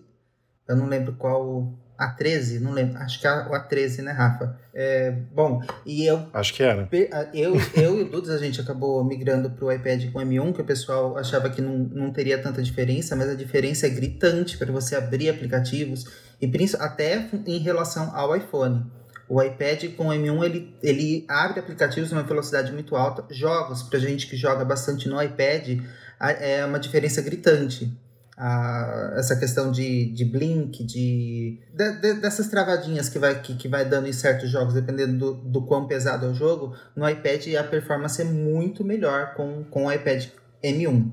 [0.66, 4.56] eu não lembro qual a13, não lembro, acho que é o A13, né, Rafa?
[4.72, 6.28] É, bom, e eu.
[6.32, 6.88] Acho que era.
[7.34, 10.60] Eu, eu e o Dudas, a gente acabou migrando para o iPad com M1, que
[10.60, 14.70] o pessoal achava que não, não teria tanta diferença, mas a diferença é gritante para
[14.70, 16.04] você abrir aplicativos,
[16.40, 18.86] e até em relação ao iPhone.
[19.28, 23.24] O iPad com o M1 ele, ele abre aplicativos numa velocidade muito alta.
[23.28, 25.80] Jogos, para gente que joga bastante no iPad,
[26.18, 27.92] é uma diferença gritante.
[28.38, 33.66] A, essa questão de, de blink, de, de, de, dessas travadinhas que vai, que, que
[33.66, 37.54] vai dando em certos jogos, dependendo do, do quão pesado é o jogo, no iPad
[37.58, 40.26] a performance é muito melhor com, com o iPad
[40.62, 41.10] M1.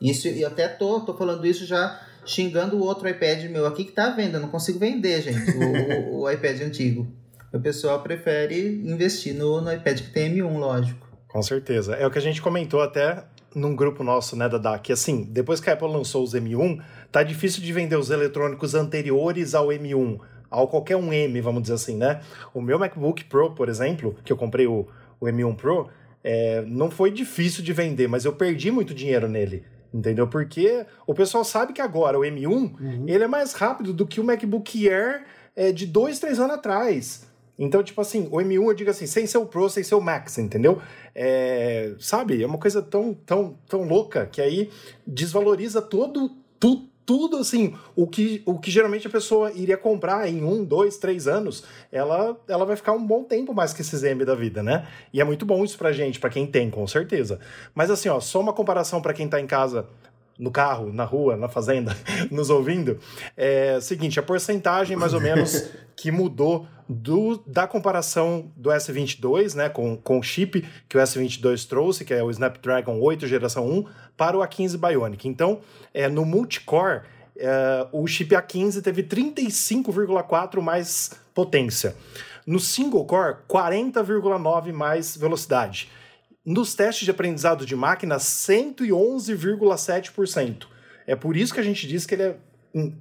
[0.00, 3.92] Isso, e até tô, tô falando isso já xingando o outro iPad meu aqui que
[3.92, 4.38] tá à venda.
[4.38, 7.06] Não consigo vender, gente, o, o, o iPad antigo.
[7.52, 11.08] O pessoal prefere investir no, no iPad que tem M1, lógico.
[11.28, 11.94] Com certeza.
[11.94, 15.60] É o que a gente comentou até num grupo nosso, né, da que assim, depois
[15.60, 16.80] que a Apple lançou os M1,
[17.10, 20.18] tá difícil de vender os eletrônicos anteriores ao M1,
[20.50, 22.20] ao qualquer um M, vamos dizer assim, né?
[22.54, 24.86] O meu MacBook Pro, por exemplo, que eu comprei o,
[25.20, 25.88] o M1 Pro,
[26.22, 29.64] é, não foi difícil de vender, mas eu perdi muito dinheiro nele.
[29.92, 30.28] Entendeu?
[30.28, 33.04] Porque o pessoal sabe que agora o M1 uhum.
[33.06, 35.24] ele é mais rápido do que o MacBook Air
[35.56, 37.26] é, de dois, três anos atrás.
[37.58, 40.00] Então, tipo assim, o M1 eu digo assim, sem ser o Pro, sem ser o
[40.00, 40.80] Max, entendeu?
[41.14, 42.40] É, sabe?
[42.42, 44.70] É uma coisa tão, tão, tão louca que aí
[45.04, 50.44] desvaloriza todo, tu, tudo assim, o que, o que geralmente a pessoa iria comprar em
[50.44, 54.24] um, dois, três anos, ela, ela vai ficar um bom tempo mais que esses M
[54.24, 54.86] da vida, né?
[55.12, 57.40] E é muito bom isso pra gente, pra quem tem, com certeza.
[57.74, 59.86] Mas assim, ó, só uma comparação para quem tá em casa
[60.38, 61.96] no carro, na rua, na fazenda,
[62.30, 62.98] nos ouvindo,
[63.36, 69.54] é o seguinte, a porcentagem mais ou menos que mudou do, da comparação do S22,
[69.54, 73.68] né, com, com o chip que o S22 trouxe, que é o Snapdragon 8 geração
[73.68, 73.84] 1,
[74.16, 75.28] para o A15 Bionic.
[75.28, 75.60] Então,
[75.92, 77.02] é, no multicore,
[77.36, 81.94] é, o chip A15 teve 35,4 mais potência.
[82.46, 85.90] No single core, 40,9 mais velocidade.
[86.44, 90.66] Nos testes de aprendizado de máquina, 111,7%.
[91.06, 92.36] É por isso que a gente diz que ele é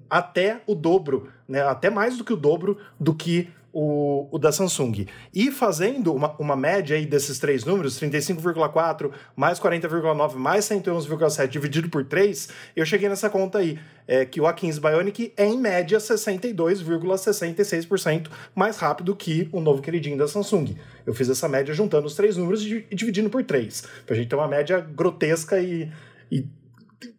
[0.10, 1.62] até o dobro, né?
[1.62, 5.06] até mais do que o dobro do que o, o da Samsung.
[5.32, 11.88] E fazendo uma, uma média aí desses três números, 35,4 mais 40,9 mais 111,7 dividido
[11.88, 16.00] por 3, eu cheguei nessa conta aí, é, que o A15 Bionic é em média
[16.00, 20.76] 62,66% mais rápido que o novo queridinho da Samsung.
[21.06, 24.36] Eu fiz essa média juntando os três números e dividindo por 3, pra gente ter
[24.36, 25.92] uma média grotesca e,
[26.32, 26.48] e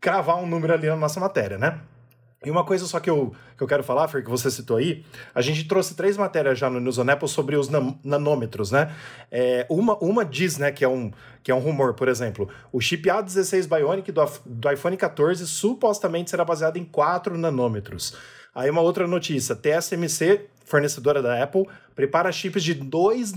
[0.01, 1.79] cravar um número ali na nossa matéria, né?
[2.45, 5.05] E uma coisa só que eu, que eu quero falar, Fer, que você citou aí,
[5.35, 7.69] a gente trouxe três matérias já no News on Apple sobre os
[8.05, 8.95] nanômetros, né?
[9.29, 11.11] É, uma, uma diz, né, que é, um,
[11.43, 16.31] que é um rumor, por exemplo, o chip A16 Bionic do, do iPhone 14 supostamente
[16.31, 18.17] será baseado em 4 nanômetros.
[18.55, 23.33] Aí uma outra notícia, TSMC, fornecedora da Apple, prepara chips de 2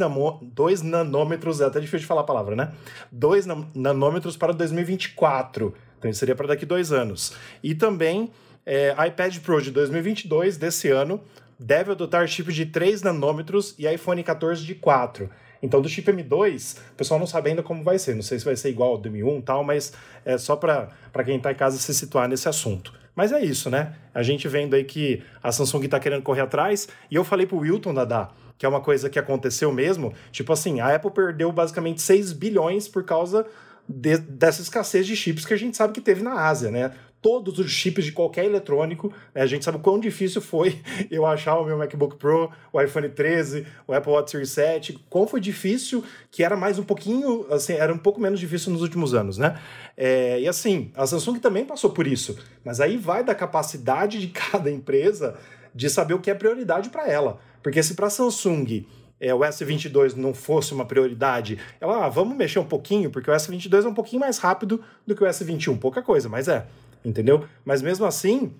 [0.83, 2.71] nanômetros, é até difícil de falar a palavra, né?
[3.11, 7.33] 2 nanômetros para 2024, então isso seria para daqui dois anos.
[7.63, 8.31] E também
[8.65, 11.21] é, iPad Pro de 2022, desse ano,
[11.59, 15.29] deve adotar chip de 3 nanômetros e iPhone 14 de 4.
[15.61, 18.15] Então, do chip M2, o pessoal não sabe ainda como vai ser.
[18.15, 19.93] Não sei se vai ser igual ao do M1 e tal, mas
[20.25, 20.89] é só para
[21.23, 22.93] quem está em casa se situar nesse assunto.
[23.15, 23.93] Mas é isso, né?
[24.13, 26.87] A gente vendo aí que a Samsung está querendo correr atrás.
[27.11, 30.13] E eu falei pro Wilton, Dada, que é uma coisa que aconteceu mesmo.
[30.31, 33.45] Tipo assim, a Apple perdeu basicamente 6 bilhões por causa
[33.91, 36.91] de, dessa escassez de chips que a gente sabe que teve na Ásia, né?
[37.21, 39.13] todos os chips de qualquer eletrônico.
[39.33, 39.41] Né?
[39.41, 43.07] A gente sabe o quão difícil foi eu achar o meu MacBook Pro, o iPhone
[43.07, 47.73] 13, o Apple Watch Series 7, quão foi difícil, que era mais um pouquinho, assim,
[47.73, 49.59] era um pouco menos difícil nos últimos anos, né?
[49.95, 54.27] É, e assim, a Samsung também passou por isso, mas aí vai da capacidade de
[54.33, 55.37] cada empresa
[55.73, 57.39] de saber o que é prioridade para ela.
[57.61, 58.85] Porque se para a Samsung
[59.21, 63.33] é, o S22 não fosse uma prioridade, ela, ah, vamos mexer um pouquinho, porque o
[63.33, 66.65] S22 é um pouquinho mais rápido do que o S21, pouca coisa, mas é
[67.03, 67.45] entendeu?
[67.65, 68.53] Mas mesmo assim,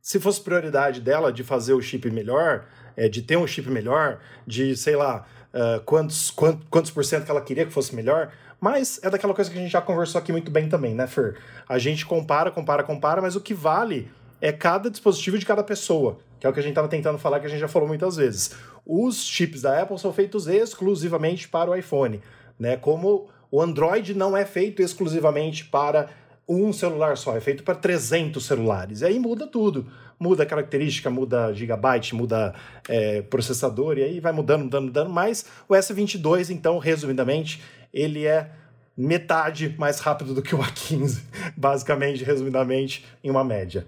[0.00, 4.20] se fosse prioridade dela de fazer o chip melhor, é, de ter um chip melhor,
[4.46, 8.32] de sei lá uh, quantos, quantos, quantos por cento que ela queria que fosse melhor,
[8.60, 11.36] mas é daquela coisa que a gente já conversou aqui muito bem também, né, Fer?
[11.68, 14.10] A gente compara, compara, compara, mas o que vale
[14.40, 17.40] é cada dispositivo de cada pessoa, que é o que a gente estava tentando falar,
[17.40, 18.54] que a gente já falou muitas vezes.
[18.86, 22.20] Os chips da Apple são feitos exclusivamente para o iPhone,
[22.58, 22.76] né?
[22.76, 26.08] Como o Android não é feito exclusivamente para
[26.48, 29.00] um celular só, é feito para 300 celulares.
[29.00, 29.86] E aí muda tudo.
[30.18, 32.54] Muda característica, muda gigabyte, muda
[32.88, 35.10] é, processador, e aí vai mudando, mudando, mudando.
[35.10, 38.50] Mas o S22, então, resumidamente, ele é
[38.96, 41.20] metade mais rápido do que o A15,
[41.56, 43.86] basicamente, resumidamente, em uma média.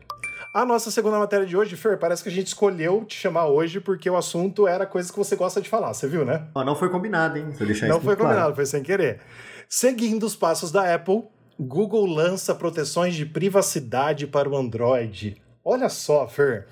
[0.56, 3.78] A nossa segunda matéria de hoje, Fer, parece que a gente escolheu te chamar hoje
[3.78, 6.46] porque o assunto era coisas que você gosta de falar, você viu, né?
[6.54, 7.52] Não foi combinado, hein?
[7.86, 8.54] Não foi combinado, claro.
[8.54, 9.20] foi sem querer.
[9.68, 11.24] Seguindo os passos da Apple,
[11.60, 15.36] Google lança proteções de privacidade para o Android.
[15.62, 16.68] Olha só, Fer.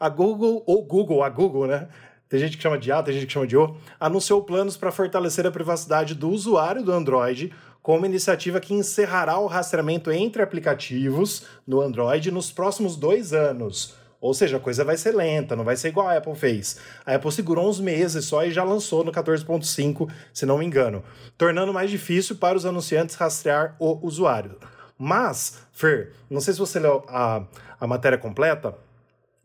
[0.00, 1.88] A Google, ou Google, a Google, né?
[2.28, 4.90] tem gente que chama de A, tem gente que chama de O, anunciou planos para
[4.90, 7.52] fortalecer a privacidade do usuário do Android
[7.86, 13.94] com uma iniciativa que encerrará o rastreamento entre aplicativos no Android nos próximos dois anos.
[14.20, 16.80] Ou seja, a coisa vai ser lenta, não vai ser igual a Apple fez.
[17.06, 21.04] A Apple segurou uns meses só e já lançou no 14.5, se não me engano,
[21.38, 24.56] tornando mais difícil para os anunciantes rastrear o usuário.
[24.98, 27.46] Mas, Fer, não sei se você leu a,
[27.78, 28.76] a matéria completa,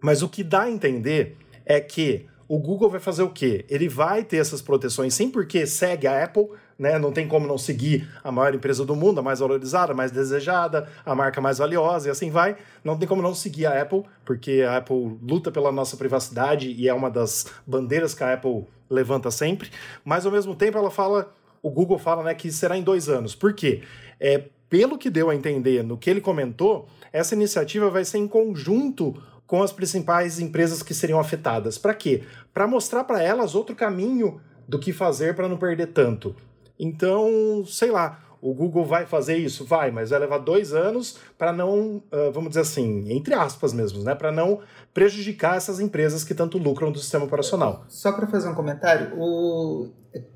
[0.02, 3.66] mas o que dá a entender é que o Google vai fazer o quê?
[3.70, 6.50] Ele vai ter essas proteções sim, porque segue a Apple,
[6.82, 6.98] né?
[6.98, 10.10] Não tem como não seguir a maior empresa do mundo, a mais valorizada, a mais
[10.10, 12.58] desejada, a marca mais valiosa e assim vai.
[12.84, 16.90] Não tem como não seguir a Apple, porque a Apple luta pela nossa privacidade e
[16.90, 19.70] é uma das bandeiras que a Apple levanta sempre.
[20.04, 23.36] Mas ao mesmo tempo ela fala, o Google fala, né, que será em dois anos.
[23.36, 23.84] Por quê?
[24.20, 28.28] É, pelo que deu a entender no que ele comentou, essa iniciativa vai ser em
[28.28, 31.78] conjunto com as principais empresas que seriam afetadas.
[31.78, 32.24] Para quê?
[32.52, 36.36] Para mostrar para elas outro caminho do que fazer para não perder tanto.
[36.82, 39.64] Então, sei lá, o Google vai fazer isso?
[39.64, 44.04] Vai, mas vai levar dois anos para não, uh, vamos dizer assim, entre aspas mesmo,
[44.04, 44.16] né?
[44.16, 47.86] Para não prejudicar essas empresas que tanto lucram do sistema operacional.
[47.88, 49.92] Só para fazer um comentário, o...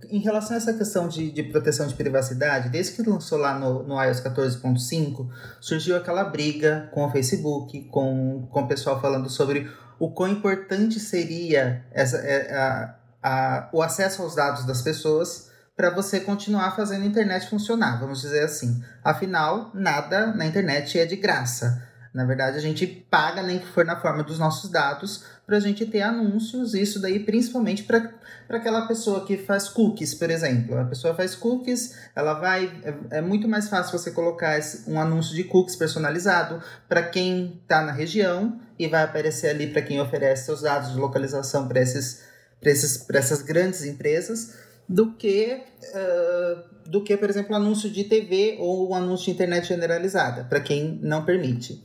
[0.08, 3.82] em relação a essa questão de, de proteção de privacidade, desde que lançou lá no,
[3.82, 5.28] no iOS 14.5,
[5.60, 11.00] surgiu aquela briga com o Facebook, com, com o pessoal falando sobre o quão importante
[11.00, 17.04] seria essa, é, a, a, o acesso aos dados das pessoas para você continuar fazendo
[17.04, 18.82] a internet funcionar, vamos dizer assim.
[19.04, 21.84] Afinal, nada na internet é de graça.
[22.14, 25.60] Na verdade, a gente paga, nem que for na forma dos nossos dados, para a
[25.60, 28.10] gente ter anúncios, isso daí principalmente para
[28.50, 30.78] aquela pessoa que faz cookies, por exemplo.
[30.78, 32.72] A pessoa faz cookies, ela vai.
[33.12, 37.60] É, é muito mais fácil você colocar esse, um anúncio de cookies personalizado para quem
[37.62, 41.82] está na região e vai aparecer ali para quem oferece seus dados de localização para
[41.82, 45.62] essas grandes empresas do que,
[45.94, 51.00] uh, do que, por exemplo, anúncio de TV ou anúncio de internet generalizada, para quem
[51.02, 51.84] não permite.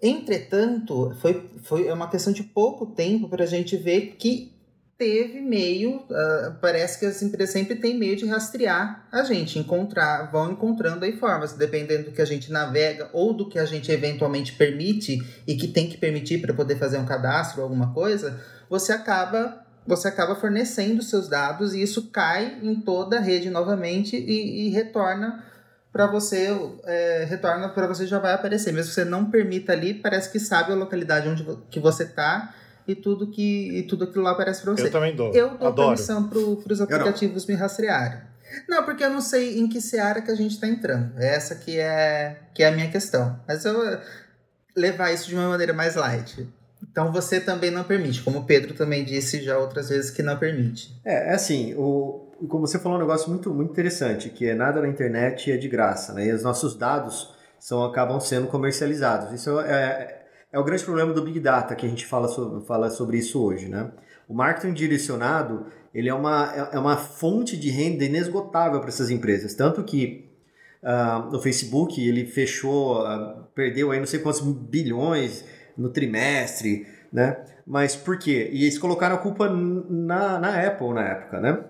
[0.00, 4.52] Entretanto, foi, foi uma questão de pouco tempo para a gente ver que
[4.98, 10.30] teve meio, uh, parece que as empresas sempre têm meio de rastrear a gente, encontrar,
[10.30, 13.90] vão encontrando aí formas, dependendo do que a gente navega ou do que a gente
[13.90, 18.40] eventualmente permite e que tem que permitir para poder fazer um cadastro ou alguma coisa,
[18.70, 24.16] você acaba você acaba fornecendo seus dados e isso cai em toda a rede novamente
[24.16, 25.44] e, e retorna
[25.92, 26.48] para você
[26.84, 28.72] é, retorna para você já vai aparecer.
[28.72, 32.54] Mesmo que você não permita ali parece que sabe a localidade onde que você está
[32.86, 34.86] e tudo que e tudo aquilo lá aparece para você.
[34.86, 35.32] Eu também dou.
[35.34, 35.88] Eu dou Adoro.
[35.88, 36.38] permissão para
[36.72, 38.20] os aplicativos me rastrearem.
[38.68, 41.18] Não porque eu não sei em que seara que a gente está entrando.
[41.18, 43.38] Essa que é que é a minha questão.
[43.46, 43.98] Mas eu
[44.76, 46.48] levar isso de uma maneira mais light
[46.92, 50.36] então você também não permite, como o Pedro também disse já outras vezes que não
[50.36, 50.94] permite.
[51.02, 54.82] É, é assim, o, como você falou um negócio muito, muito interessante, que é nada
[54.82, 56.26] na internet é de graça, né?
[56.26, 59.32] E os nossos dados são, acabam sendo comercializados.
[59.32, 62.66] Isso é, é, é o grande problema do Big Data, que a gente fala sobre,
[62.66, 63.90] fala sobre isso hoje, né?
[64.28, 69.08] O marketing direcionado, ele é uma, é, é uma fonte de renda inesgotável para essas
[69.08, 70.30] empresas, tanto que
[70.82, 75.42] uh, o Facebook, ele fechou, uh, perdeu aí não sei quantos bilhões
[75.82, 77.44] no trimestre, né?
[77.66, 78.48] Mas por quê?
[78.52, 81.64] E eles colocaram a culpa na, na Apple na época, né?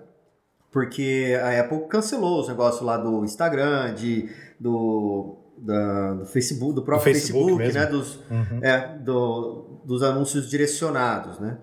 [0.70, 6.82] Porque a Apple cancelou os negócios lá do Instagram, de, do, da, do Facebook, do
[6.82, 7.86] próprio Facebook, Facebook né?
[7.86, 8.60] Dos, uhum.
[8.62, 11.58] é, do, dos anúncios direcionados, né?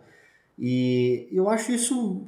[0.57, 2.27] E eu acho isso,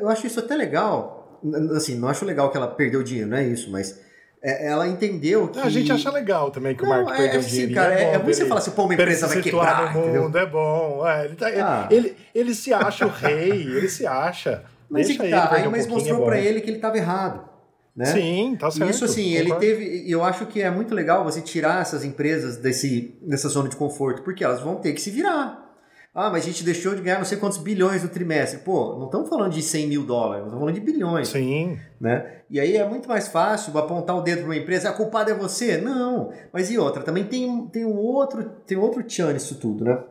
[0.00, 1.40] eu acho isso até legal.
[1.74, 4.00] Assim, não acho legal que ela perdeu dinheiro, não é isso, mas
[4.42, 5.58] é, ela entendeu que.
[5.58, 7.74] A gente acha legal também que não, o Mark é, perdeu assim, dinheiro.
[7.74, 9.94] Cara, é, é bom você falar assim, pô, uma empresa vai quebrar.
[9.94, 11.06] no mundo, é bom.
[11.06, 11.88] É, ele, tá, ah.
[11.90, 14.64] ele, ele, ele, se acha o rei, ele se acha.
[14.88, 17.48] Mas Deixa ele tá, aí, um mas mostrou é para ele que ele estava errado.
[17.94, 18.06] Né?
[18.06, 18.90] Sim, tá certo.
[18.90, 20.10] Isso assim, ele teve.
[20.10, 24.22] Eu acho que é muito legal você tirar essas empresas desse, dessa zona de conforto,
[24.22, 25.69] porque elas vão ter que se virar.
[26.12, 28.60] Ah, mas a gente deixou de ganhar não sei quantos bilhões no trimestre.
[28.60, 31.28] Pô, não estamos falando de 100 mil dólares, estamos falando de bilhões.
[31.28, 31.78] Sim.
[32.00, 32.40] Né?
[32.50, 35.34] E aí é muito mais fácil apontar o dedo para uma empresa, a culpada é
[35.34, 35.76] você?
[35.76, 36.32] Não.
[36.52, 37.04] Mas e outra?
[37.04, 40.02] Também tem, tem um outro tem outro tchan nisso tudo, né?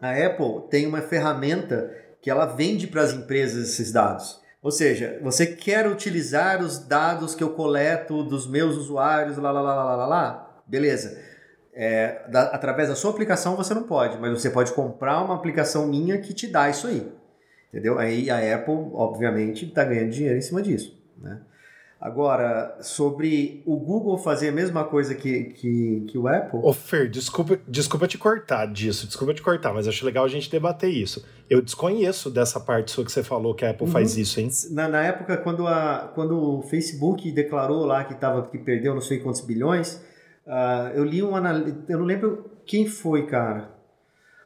[0.00, 4.40] A Apple tem uma ferramenta que ela vende para as empresas esses dados.
[4.62, 9.60] Ou seja, você quer utilizar os dados que eu coleto dos meus usuários, lá, lá,
[9.60, 10.62] lá, lá, lá, lá?
[10.68, 11.31] Beleza
[11.74, 15.86] é, da, através da sua aplicação você não pode, mas você pode comprar uma aplicação
[15.86, 17.10] minha que te dá isso aí.
[17.68, 17.98] Entendeu?
[17.98, 20.94] Aí a Apple, obviamente, está ganhando dinheiro em cima disso.
[21.16, 21.40] Né?
[21.98, 26.58] Agora, sobre o Google fazer a mesma coisa que, que, que o Apple.
[26.60, 30.50] Ô, Fer, desculpa, desculpa te cortar disso, desculpa te cortar, mas acho legal a gente
[30.50, 31.24] debater isso.
[31.48, 33.92] Eu desconheço dessa parte sua que você falou que a Apple uhum.
[33.92, 34.50] faz isso, hein?
[34.72, 39.00] Na, na, época, quando, a, quando o Facebook declarou lá que, tava, que perdeu não
[39.00, 40.02] sei quantos bilhões,
[40.46, 41.92] uh, eu li um analista.
[41.92, 43.70] Eu não lembro quem foi, cara.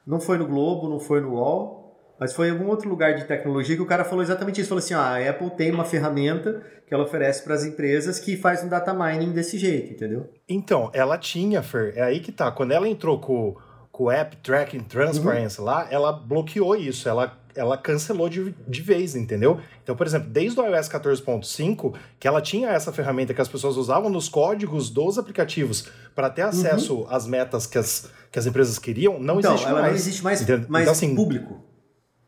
[0.07, 1.87] Não foi no Globo, não foi no UOL
[2.19, 4.69] mas foi em algum outro lugar de tecnologia que o cara falou exatamente isso.
[4.69, 8.37] Falou assim: ah, a Apple tem uma ferramenta que ela oferece para as empresas que
[8.37, 10.31] faz um data mining desse jeito, entendeu?
[10.49, 11.93] Então, ela tinha, Fer.
[11.97, 12.51] É aí que tá.
[12.51, 13.57] Quando ela entrou com,
[13.93, 15.67] com o App Tracking Transparency uhum.
[15.67, 17.09] lá, ela bloqueou isso.
[17.09, 19.61] Ela, ela cancelou de, de vez, entendeu?
[19.83, 23.77] Então, por exemplo, desde o iOS 14.5, que ela tinha essa ferramenta que as pessoas
[23.77, 27.07] usavam nos códigos dos aplicativos para ter acesso uhum.
[27.11, 29.85] às metas que as, que as empresas queriam, não então, existe mais.
[29.85, 31.65] Não existe mais, mais então, assim, público.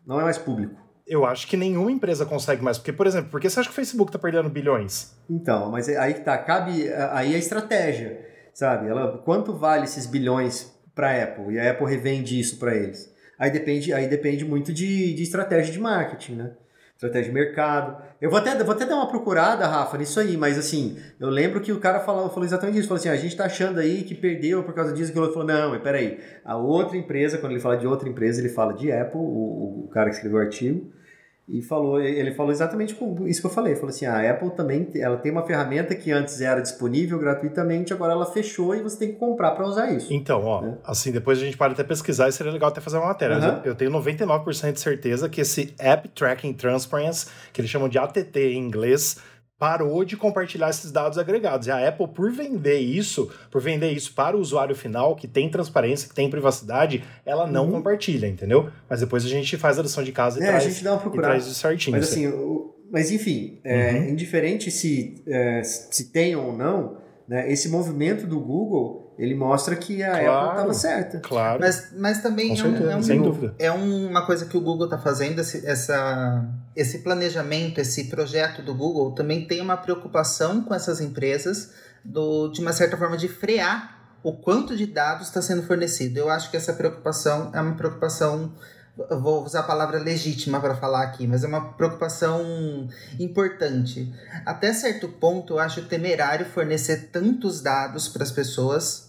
[0.07, 0.75] Não é mais público.
[1.07, 2.79] Eu acho que nenhuma empresa consegue mais.
[2.79, 5.15] Porque, por exemplo, por que você acha que o Facebook está perdendo bilhões?
[5.29, 8.21] Então, mas aí que tá, cabe aí a estratégia,
[8.53, 8.89] sabe?
[8.89, 11.55] Ela, quanto vale esses bilhões para a Apple?
[11.55, 13.11] E a Apple revende isso para eles.
[13.39, 16.51] Aí depende, aí depende muito de, de estratégia de marketing, né?
[16.99, 18.03] estratégia de mercado.
[18.21, 21.61] Eu vou até, vou até dar uma procurada, Rafa, nisso aí, mas assim, eu lembro
[21.61, 22.89] que o cara falou, falou exatamente isso.
[22.89, 25.13] Falou assim: ah, a gente tá achando aí que perdeu por causa disso.
[25.13, 26.19] Que ele falou: não, peraí.
[26.45, 29.89] A outra empresa, quando ele fala de outra empresa, ele fala de Apple, o, o
[29.93, 30.98] cara que escreveu o artigo
[31.49, 32.95] e falou, ele falou exatamente
[33.27, 36.41] isso que eu falei, falou assim, a Apple também, ela tem uma ferramenta que antes
[36.43, 40.13] era disponível gratuitamente, agora ela fechou e você tem que comprar para usar isso.
[40.13, 40.77] Então, ó, né?
[40.85, 43.39] assim, depois a gente pode até pesquisar e seria legal até fazer uma matéria.
[43.39, 43.61] Uhum.
[43.65, 48.39] Eu tenho 99% de certeza que esse App Tracking Transparency, que eles chamam de ATT
[48.39, 49.17] em inglês,
[49.59, 51.67] parou de compartilhar esses dados agregados.
[51.67, 55.51] E a Apple, por vender isso, por vender isso para o usuário final, que tem
[55.51, 57.73] transparência, que tem privacidade, ela não uhum.
[57.73, 58.71] compartilha, entendeu?
[58.89, 60.93] Mas depois a gente faz a lição de casa e, é, traz, a gente dá
[60.93, 61.29] uma procurada.
[61.31, 61.97] traz isso certinho.
[61.97, 64.09] Mas assim, o, mas enfim, é, uhum.
[64.11, 70.03] indiferente se, é, se tem ou não, né, esse movimento do Google ele mostra que
[70.03, 71.19] a claro, Apple estava certa.
[71.19, 71.61] Claro.
[71.61, 73.55] Mas, mas também é, um, é, um, sem dúvida.
[73.59, 78.73] é uma coisa que o Google está fazendo, esse, essa, esse planejamento, esse projeto do
[78.73, 81.73] Google também tem uma preocupação com essas empresas
[82.05, 86.19] do, de uma certa forma de frear o quanto de dados está sendo fornecido.
[86.19, 88.53] Eu acho que essa preocupação é uma preocupação
[89.21, 94.13] vou usar a palavra legítima para falar aqui, mas é uma preocupação importante.
[94.45, 99.08] Até certo ponto, eu acho temerário fornecer tantos dados para as pessoas.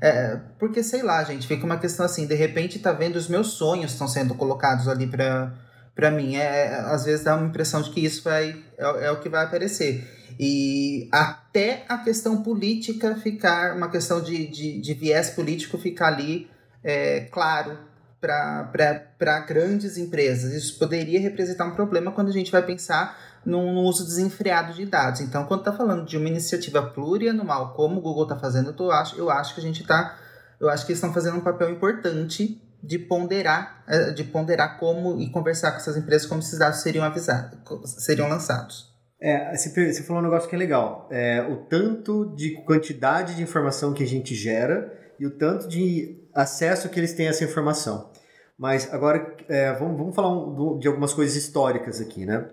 [0.00, 3.48] É, porque, sei lá, gente, fica uma questão assim, de repente tá vendo os meus
[3.48, 5.52] sonhos estão sendo colocados ali para
[5.94, 6.36] para mim.
[6.36, 9.44] É, às vezes dá uma impressão de que isso vai, é, é o que vai
[9.44, 10.08] aparecer.
[10.38, 16.48] E até a questão política ficar, uma questão de, de, de viés político ficar ali
[16.82, 17.76] é, claro
[18.20, 20.52] para grandes empresas.
[20.52, 25.20] Isso poderia representar um problema quando a gente vai pensar no uso desenfreado de dados.
[25.20, 29.16] Então, quando está falando de uma iniciativa plurianual, como o Google está fazendo, eu acho,
[29.16, 30.18] eu acho que a gente está.
[30.58, 35.20] Eu acho que eles estão fazendo um papel importante de ponderar, é, de ponderar como
[35.20, 38.90] e conversar com essas empresas como esses dados seriam avisados, seriam lançados.
[39.20, 41.06] É, você falou um negócio que é legal.
[41.10, 46.26] É, o tanto de quantidade de informação que a gente gera e o tanto de
[46.34, 48.10] acesso que eles têm a essa informação.
[48.58, 52.48] Mas agora, é, vamos, vamos falar um, de algumas coisas históricas aqui, né?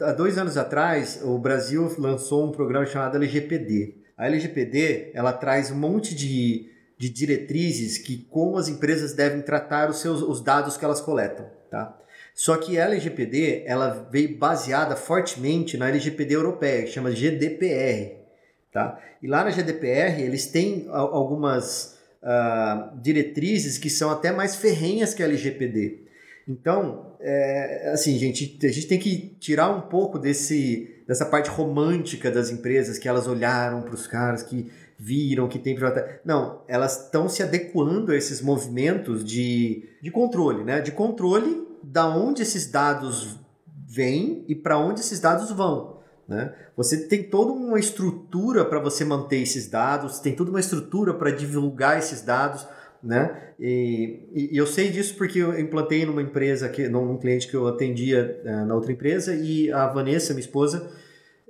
[0.00, 3.94] Há dois anos atrás, o Brasil lançou um programa chamado LGPD.
[4.16, 9.88] A LGPD, ela traz um monte de, de diretrizes que como as empresas devem tratar
[9.88, 11.96] os seus os dados que elas coletam, tá?
[12.34, 18.16] Só que a LGPD, ela veio baseada fortemente na LGPD europeia, que chama GDPR,
[18.72, 19.00] tá?
[19.22, 25.22] E lá na GDPR, eles têm algumas uh, diretrizes que são até mais ferrenhas que
[25.22, 26.06] a LGPD.
[26.48, 32.30] Então, é, assim, gente, a gente tem que tirar um pouco desse, dessa parte romântica
[32.30, 35.78] das empresas que elas olharam para os caras que viram que tem.
[36.24, 40.80] Não, elas estão se adequando a esses movimentos de, de controle, né?
[40.80, 43.38] De controle da onde esses dados
[43.88, 46.00] vêm e para onde esses dados vão.
[46.28, 46.54] Né?
[46.76, 51.32] Você tem toda uma estrutura para você manter esses dados, tem toda uma estrutura para
[51.32, 52.66] divulgar esses dados.
[53.02, 53.34] Né?
[53.58, 57.66] E, e, eu sei disso porque eu implantei numa empresa, que, num cliente que eu
[57.66, 60.90] atendia uh, na outra empresa, e a Vanessa, minha esposa,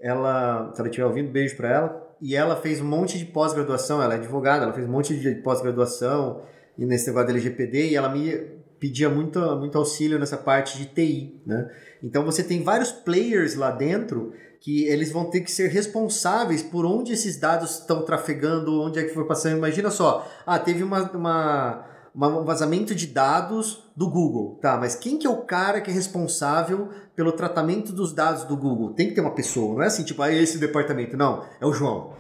[0.01, 4.03] ela, se ela estiver ouvindo, beijo para ela, e ela fez um monte de pós-graduação,
[4.03, 6.43] ela é advogada, ela fez um monte de pós-graduação
[6.79, 11.41] nesse negócio da LGPD, e ela me pedia muito, muito auxílio nessa parte de TI.
[11.45, 11.71] Né?
[12.03, 16.85] Então você tem vários players lá dentro que eles vão ter que ser responsáveis por
[16.85, 19.57] onde esses dados estão trafegando, onde é que foi passando.
[19.57, 21.85] Imagina só, ah, teve uma, uma,
[22.15, 24.59] um vazamento de dados do Google.
[24.61, 28.55] Tá, mas quem que é o cara que é responsável pelo tratamento dos dados do
[28.55, 28.93] Google?
[28.93, 31.17] Tem que ter uma pessoa, não é assim, tipo, ah, esse departamento.
[31.17, 32.15] Não, é o João.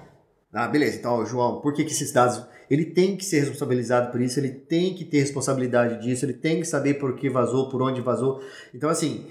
[0.52, 2.42] Ah, beleza, então, João, por que, que esses dados.
[2.70, 6.60] Ele tem que ser responsabilizado por isso, ele tem que ter responsabilidade disso, ele tem
[6.60, 8.40] que saber por que vazou, por onde vazou.
[8.72, 9.26] Então, assim,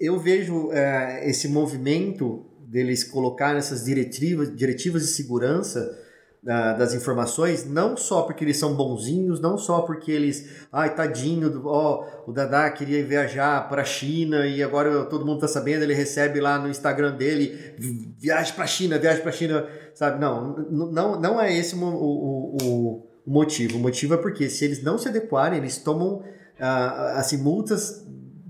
[0.00, 6.06] eu vejo é, esse movimento deles colocar essas diretivas, diretivas de segurança
[6.40, 12.06] das informações, não só porque eles são bonzinhos, não só porque eles, ai, tadinho, ó,
[12.26, 16.40] o Dadá queria viajar para a China e agora todo mundo está sabendo, ele recebe
[16.40, 17.74] lá no Instagram dele,
[18.16, 20.20] viagem para a China, viagem para a China, sabe?
[20.20, 23.76] Não, não, não é esse o, o, o, motivo.
[23.76, 26.22] O motivo é porque se eles não se adequarem, eles tomam
[26.58, 28.06] ah, assim multas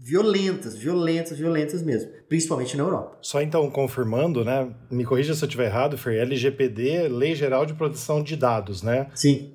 [0.08, 3.18] violentas, violentas, violentas mesmo, principalmente na Europa.
[3.20, 4.66] Só então confirmando, né?
[4.90, 9.08] Me corrija se eu estiver errado, Fer, LGPD, Lei Geral de Proteção de Dados, né?
[9.14, 9.52] Sim.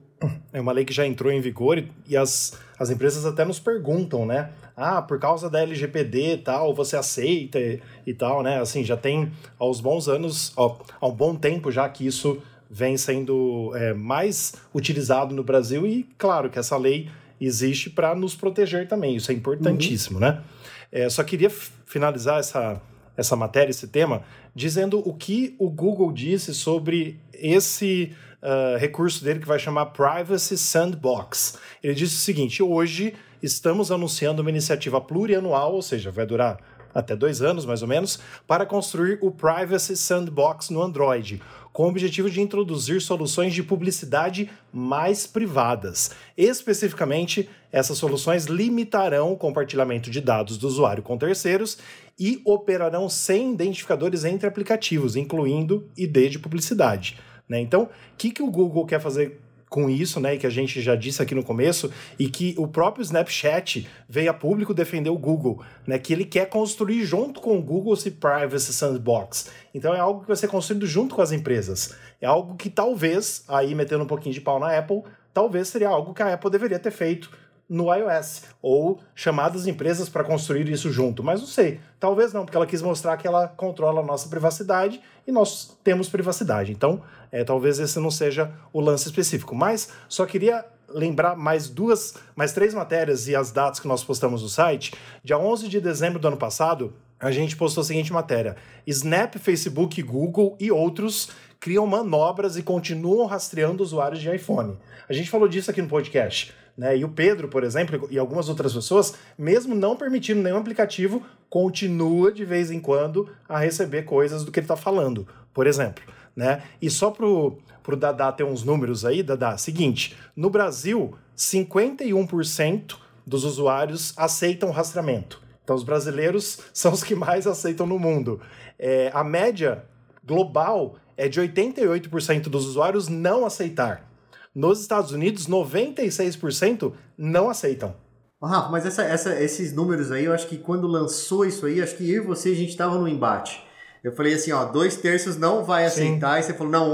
[0.53, 4.27] É uma lei que já entrou em vigor e, as, as empresas até nos perguntam,
[4.27, 4.51] né?
[4.77, 8.61] Ah, por causa da LGPD e tal, você aceita e, e tal, né?
[8.61, 12.39] Assim, já tem aos bons anos, ó, há um bom tempo já que isso
[12.69, 17.09] vem sendo é, mais utilizado no Brasil e claro que essa lei
[17.45, 19.15] existe para nos proteger também.
[19.15, 20.25] Isso é importantíssimo, uhum.
[20.25, 20.43] né?
[20.91, 22.81] É, só queria finalizar essa,
[23.17, 24.23] essa matéria, esse tema,
[24.53, 30.57] dizendo o que o Google disse sobre esse uh, recurso dele que vai chamar Privacy
[30.57, 31.57] Sandbox.
[31.81, 36.59] Ele disse o seguinte: hoje estamos anunciando uma iniciativa plurianual, ou seja, vai durar
[36.93, 41.41] até dois anos mais ou menos, para construir o Privacy Sandbox no Android
[41.73, 46.11] com o objetivo de introduzir soluções de publicidade mais privadas.
[46.37, 51.79] Especificamente, essas soluções limitarão o compartilhamento de dados do usuário com terceiros
[52.17, 57.17] e operarão sem identificadores entre aplicativos, incluindo ID de publicidade.
[57.49, 57.59] Né?
[57.59, 59.41] Então, o que, que o Google quer fazer
[59.73, 62.67] com isso, né, e que a gente já disse aqui no começo, e que o
[62.67, 67.57] próprio Snapchat veio a público defender o Google, né, que ele quer construir junto com
[67.57, 69.49] o Google esse Privacy Sandbox.
[69.73, 71.95] Então é algo que vai ser construído junto com as empresas.
[72.21, 75.01] É algo que talvez, aí metendo um pouquinho de pau na Apple,
[75.33, 77.31] talvez seria algo que a Apple deveria ter feito
[77.73, 82.55] no iOS, ou chamadas empresas para construir isso junto, mas não sei, talvez não, porque
[82.55, 87.01] ela quis mostrar que ela controla a nossa privacidade e nós temos privacidade, então
[87.31, 92.53] é, talvez esse não seja o lance específico, mas só queria lembrar mais duas, mais
[92.53, 94.93] três matérias e as datas que nós postamos no site.
[95.23, 98.55] Dia 11 de dezembro do ano passado, a gente postou a seguinte matéria:
[98.85, 104.77] Snap, Facebook, Google e outros criam manobras e continuam rastreando usuários de iPhone.
[105.09, 106.53] A gente falou disso aqui no podcast.
[106.77, 106.97] Né?
[106.97, 112.31] E o Pedro, por exemplo, e algumas outras pessoas, mesmo não permitindo nenhum aplicativo, continua
[112.31, 116.03] de vez em quando a receber coisas do que ele está falando, por exemplo.
[116.35, 116.63] Né?
[116.81, 117.61] E só para o
[117.95, 122.95] Dadá ter uns números aí, Dadá, seguinte: no Brasil, 51%
[123.25, 125.41] dos usuários aceitam rastreamento.
[125.63, 128.41] Então, os brasileiros são os que mais aceitam no mundo.
[128.77, 129.85] É, a média
[130.25, 134.09] global é de 88% dos usuários não aceitar.
[134.53, 137.95] Nos Estados Unidos, 96% não aceitam.
[138.41, 141.95] Rafa, mas essa, essa, esses números aí, eu acho que quando lançou isso aí, acho
[141.95, 143.63] que eu e você, a gente estava no embate.
[144.03, 146.39] Eu falei assim, ó, dois terços não vai aceitar, Sim.
[146.39, 146.91] e você falou, não,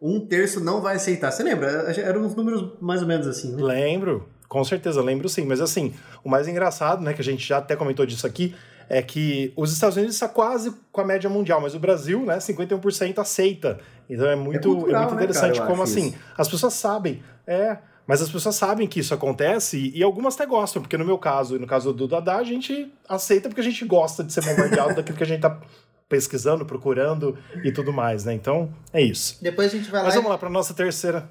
[0.00, 1.30] um, um terço não vai aceitar.
[1.30, 1.68] Você lembra?
[2.00, 3.62] Eram uns números mais ou menos assim, né?
[3.62, 5.44] Lembro, com certeza, lembro sim.
[5.44, 5.92] Mas assim,
[6.24, 8.54] o mais engraçado, né, que a gente já até comentou disso aqui,
[8.88, 12.38] é que os Estados Unidos está quase com a média mundial, mas o Brasil, né,
[12.38, 13.78] 51% aceita.
[14.08, 16.18] Então é muito, é, cultural, é muito interessante né, cara, como assim, isso.
[16.38, 20.80] as pessoas sabem, é, mas as pessoas sabem que isso acontece e, algumas até gostam,
[20.80, 23.84] porque no meu caso e no caso do Dadá, a gente aceita porque a gente
[23.84, 25.60] gosta de ser bombardeado daquilo que a gente tá
[26.08, 28.32] pesquisando, procurando e tudo mais, né?
[28.32, 29.38] Então, é isso.
[29.42, 30.20] Depois a gente vai Mas lá.
[30.20, 31.28] vamos lá para nossa terceira.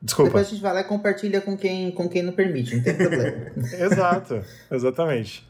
[0.00, 0.28] Desculpa.
[0.28, 2.94] Depois a gente vai lá e compartilha com quem, com quem não permite, não tem
[2.94, 3.50] problema.
[3.80, 5.44] Exato, exatamente.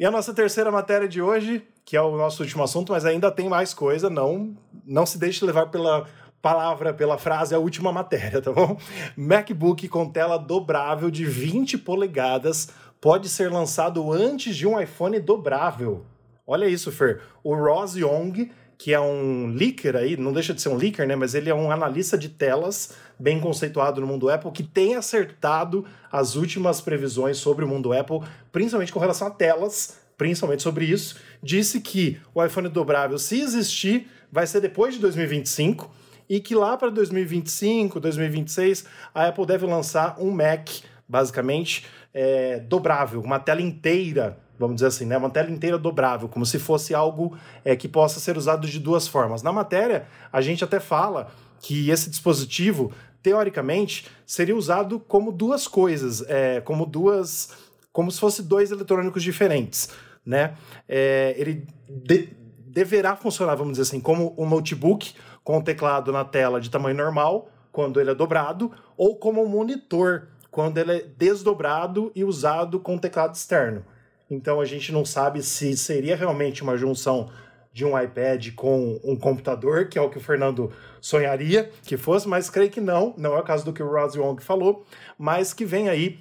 [0.00, 3.30] E a nossa terceira matéria de hoje, que é o nosso último assunto, mas ainda
[3.30, 6.06] tem mais coisa, não, não se deixe levar pela
[6.40, 8.78] palavra, pela frase, a última matéria, tá bom?
[9.14, 16.06] MacBook com tela dobrável de 20 polegadas pode ser lançado antes de um iPhone dobrável.
[16.46, 17.20] Olha isso, Fer.
[17.44, 21.14] O Ross Young, que é um leaker aí, não deixa de ser um leaker, né?
[21.14, 25.84] Mas ele é um analista de telas bem conceituado no mundo Apple, que tem acertado
[26.10, 28.20] as últimas previsões sobre o mundo Apple,
[28.50, 31.16] principalmente com relação a telas, principalmente sobre isso.
[31.42, 35.90] Disse que o iPhone dobrável, se existir, vai ser depois de 2025
[36.26, 40.70] e que lá para 2025, 2026, a Apple deve lançar um Mac,
[41.06, 45.16] basicamente, é, dobrável, uma tela inteira vamos dizer assim, né?
[45.16, 49.08] Uma tela inteira dobrável, como se fosse algo é, que possa ser usado de duas
[49.08, 49.42] formas.
[49.42, 52.92] Na matéria, a gente até fala que esse dispositivo
[53.22, 57.50] teoricamente, seria usado como duas coisas, é, como duas.
[57.92, 59.90] como se fosse dois eletrônicos diferentes.
[60.24, 60.54] Né?
[60.88, 66.24] É, ele de, deverá funcionar, vamos dizer assim, como um notebook com o teclado na
[66.24, 71.00] tela de tamanho normal, quando ele é dobrado, ou como um monitor, quando ele é
[71.16, 73.84] desdobrado e usado com teclado externo.
[74.30, 77.30] Então a gente não sabe se seria realmente uma junção
[77.72, 82.28] de um iPad com um computador, que é o que o Fernando sonharia que fosse,
[82.28, 84.84] mas creio que não, não é o caso do que o Ross Young falou,
[85.18, 86.18] mas que vem aí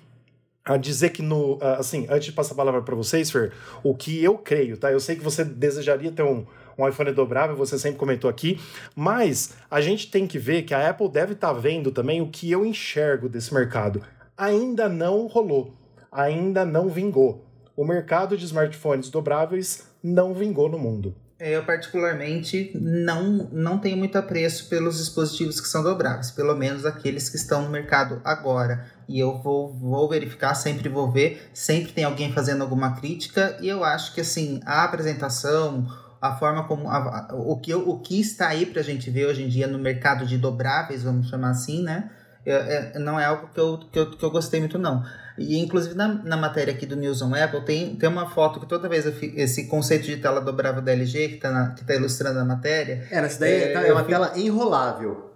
[0.64, 3.52] a dizer que no, assim, antes de passar a palavra para vocês, Fer,
[3.84, 4.92] o que eu creio, tá?
[4.92, 6.46] Eu sei que você desejaria ter um,
[6.78, 8.60] um iPhone dobrável, você sempre comentou aqui,
[8.96, 12.30] mas a gente tem que ver que a Apple deve estar tá vendo também o
[12.30, 14.04] que eu enxergo desse mercado.
[14.38, 15.74] Ainda não rolou,
[16.12, 17.49] ainda não vingou.
[17.80, 21.16] O mercado de smartphones dobráveis não vingou no mundo.
[21.40, 27.30] Eu, particularmente, não, não tenho muito apreço pelos dispositivos que são dobráveis, pelo menos aqueles
[27.30, 28.86] que estão no mercado agora.
[29.08, 33.70] E eu vou, vou verificar, sempre vou ver, sempre tem alguém fazendo alguma crítica, e
[33.70, 35.88] eu acho que assim, a apresentação,
[36.22, 36.90] a forma como.
[36.90, 39.80] A, o, que, o que está aí para a gente ver hoje em dia no
[39.80, 42.12] mercado de dobráveis, vamos chamar assim, né?
[42.46, 45.04] É, é, não é algo que eu, que, eu, que eu gostei muito, não.
[45.40, 48.66] E inclusive na, na matéria aqui do News on Apple tem, tem uma foto que
[48.66, 52.40] toda vez fico, esse conceito de tela dobrável da LG que está que tá ilustrando
[52.40, 53.08] a matéria.
[53.10, 55.32] É, essa daí é, tá, é uma fico, tela enrolável.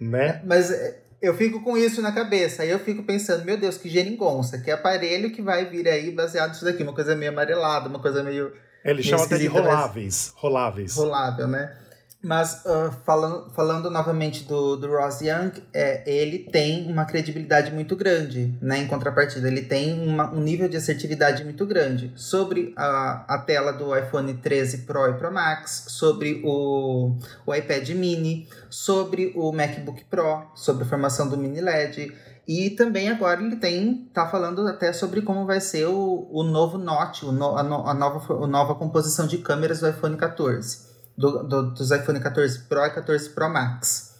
[0.00, 0.40] Né?
[0.44, 2.62] Mas é, eu fico com isso na cabeça.
[2.62, 6.50] Aí eu fico pensando, meu Deus, que geringonça, que aparelho que vai vir aí baseado
[6.50, 8.52] nisso daqui, uma coisa meio amarelada, uma coisa meio.
[8.84, 10.32] Ele chama até de roláveis.
[10.36, 10.94] Roláveis.
[10.94, 11.76] Rolável, né?
[12.22, 17.96] Mas uh, falando, falando novamente do, do Ross Young, é, ele tem uma credibilidade muito
[17.96, 18.78] grande, né?
[18.78, 23.72] Em contrapartida, ele tem uma, um nível de assertividade muito grande sobre a, a tela
[23.72, 27.16] do iPhone 13 Pro e Pro Max, sobre o,
[27.46, 32.12] o iPad mini, sobre o MacBook Pro, sobre a formação do mini LED.
[32.46, 36.76] E também agora ele tem tá falando até sobre como vai ser o, o novo
[36.76, 40.89] Note, o no, a, no, a, nova, a nova composição de câmeras do iPhone 14
[41.20, 44.18] do, do, dos iPhone 14 Pro e 14 Pro Max.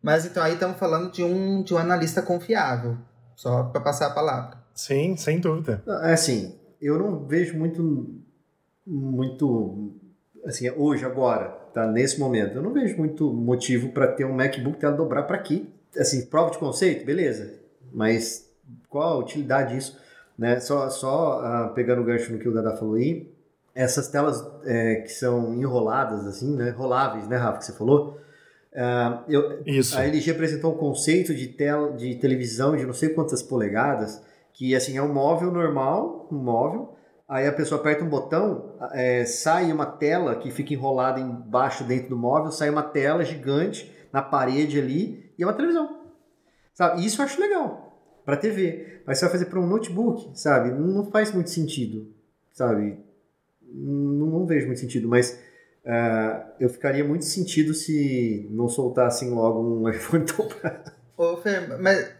[0.00, 2.96] Mas então aí estamos falando de um, de um analista confiável,
[3.34, 4.58] só para passar a palavra.
[4.72, 5.82] Sim, sem dúvida.
[6.02, 8.14] É assim, eu não vejo muito,
[8.86, 9.96] muito,
[10.46, 14.78] assim, hoje, agora, tá, nesse momento, eu não vejo muito motivo para ter um MacBook
[14.78, 15.68] tela dobrar para aqui.
[15.96, 17.58] Assim, prova de conceito, beleza,
[17.92, 18.48] mas
[18.88, 19.98] qual a utilidade disso?
[20.36, 20.60] Né?
[20.60, 23.33] Só, só uh, pegando o gancho no que o Dada falou aí,
[23.74, 26.70] essas telas é, que são enroladas, assim, né?
[26.70, 28.18] Roláveis, né, Rafa, que você falou?
[28.72, 29.96] Uh, eu, Isso.
[29.96, 34.20] A LG apresentou um conceito de, tela, de televisão de não sei quantas polegadas,
[34.52, 36.96] que assim é um móvel normal, um móvel,
[37.28, 42.10] aí a pessoa aperta um botão, é, sai uma tela que fica enrolada embaixo dentro
[42.10, 46.02] do móvel, sai uma tela gigante na parede ali e é uma televisão.
[46.72, 47.04] Sabe?
[47.04, 47.84] Isso eu acho legal
[48.24, 49.02] para TV.
[49.06, 50.70] Mas você vai fazer para um notebook, sabe?
[50.70, 52.12] Não faz muito sentido,
[52.52, 52.98] sabe?
[53.74, 55.38] Não, não vejo muito sentido, mas
[55.84, 60.92] uh, eu ficaria muito sentido se não soltassem logo um iPhone dobrável.
[61.16, 62.10] Ô, Fer, mas...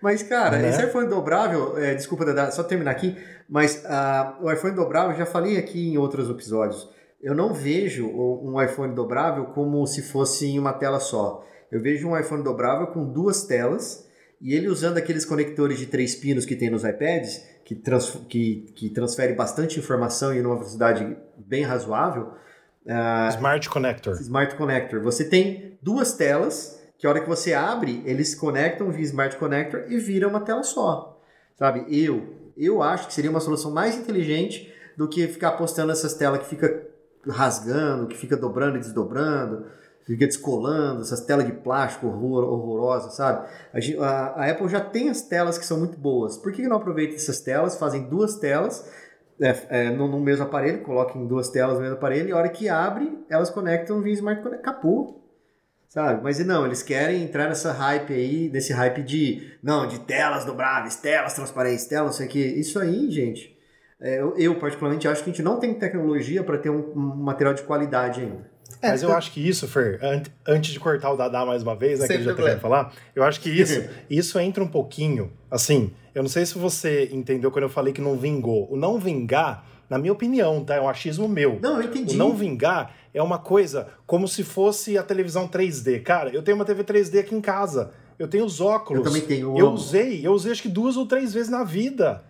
[0.00, 0.68] mas, cara, né?
[0.68, 3.16] esse iPhone dobrável, é, desculpa, Dada, só terminar aqui,
[3.48, 6.88] mas uh, o iPhone dobrável, já falei aqui em outros episódios,
[7.22, 11.46] eu não vejo um iPhone dobrável como se fosse em uma tela só.
[11.70, 14.08] Eu vejo um iPhone dobrável com duas telas
[14.40, 17.40] e ele usando aqueles conectores de três pinos que tem nos iPads,
[17.74, 22.32] que, trans, que, que transfere bastante informação em uma velocidade bem razoável.
[22.84, 24.14] Uh, Smart Connector.
[24.20, 25.02] Smart Connector.
[25.02, 29.36] Você tem duas telas que a hora que você abre, eles se conectam via Smart
[29.36, 31.20] Connector e vira uma tela só.
[31.56, 31.84] Sabe?
[31.88, 36.40] Eu, eu acho que seria uma solução mais inteligente do que ficar postando essas telas
[36.40, 36.86] que fica
[37.26, 39.66] rasgando, que fica dobrando e desdobrando
[40.04, 43.48] fica descolando, essas telas de plástico horror, horrorosas, sabe?
[43.72, 46.36] A, a, a, Apple já tem as telas que são muito boas.
[46.36, 48.90] Por que não aproveita essas telas, fazem duas telas
[49.40, 52.48] é, é, no, no, mesmo aparelho, coloquem duas telas no mesmo aparelho e a hora
[52.48, 54.60] que abre, elas conectam via Smart Connect.
[54.60, 55.20] Acabou.
[55.88, 56.22] Sabe?
[56.22, 60.96] Mas não, eles querem entrar nessa hype aí, desse hype de, não, de telas dobráveis,
[60.96, 62.38] telas transparentes, telas, não sei o que.
[62.38, 63.54] Isso aí, gente,
[64.00, 67.16] é, eu, eu, particularmente acho que a gente não tem tecnologia para ter um, um
[67.16, 68.50] material de qualidade ainda.
[68.82, 70.00] É, Mas eu acho que isso, Fer,
[70.46, 72.92] antes de cortar o Dadá mais uma vez, né, que ele já tá querendo falar,
[73.14, 73.80] eu acho que isso,
[74.10, 78.00] isso entra um pouquinho, assim, eu não sei se você entendeu quando eu falei que
[78.00, 78.68] não vingou.
[78.70, 80.74] O não vingar, na minha opinião, tá?
[80.74, 81.58] É um achismo meu.
[81.62, 82.14] Não, eu entendi.
[82.14, 86.02] O não vingar é uma coisa como se fosse a televisão 3D.
[86.02, 87.92] Cara, eu tenho uma TV 3D aqui em casa.
[88.18, 88.98] Eu tenho os óculos.
[88.98, 89.58] Eu também tenho.
[89.58, 92.22] Eu usei, eu usei acho que duas ou três vezes na vida.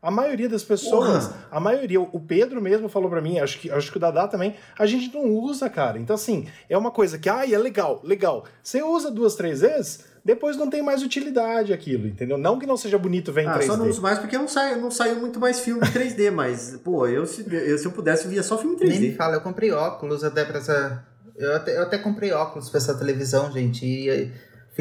[0.00, 1.46] A maioria das pessoas, Porra.
[1.50, 4.54] a maioria, o Pedro mesmo falou para mim, acho que, acho que o Dadá também,
[4.78, 5.98] a gente não usa, cara.
[5.98, 8.44] Então, assim, é uma coisa que, ai, é legal, legal.
[8.62, 12.38] Você usa duas, três vezes, depois não tem mais utilidade aquilo, entendeu?
[12.38, 13.66] Não que não seja bonito ver em Ah, 3D.
[13.66, 16.76] só não uso mais porque não saiu, não saiu muito mais filme em 3D, mas,
[16.84, 19.16] pô, eu se, eu, se eu pudesse, eu via só filme em Nem me 3D.
[19.16, 21.04] fala, eu comprei óculos até pra essa.
[21.36, 23.84] Eu até, eu até comprei óculos pra essa televisão, gente.
[23.86, 24.30] E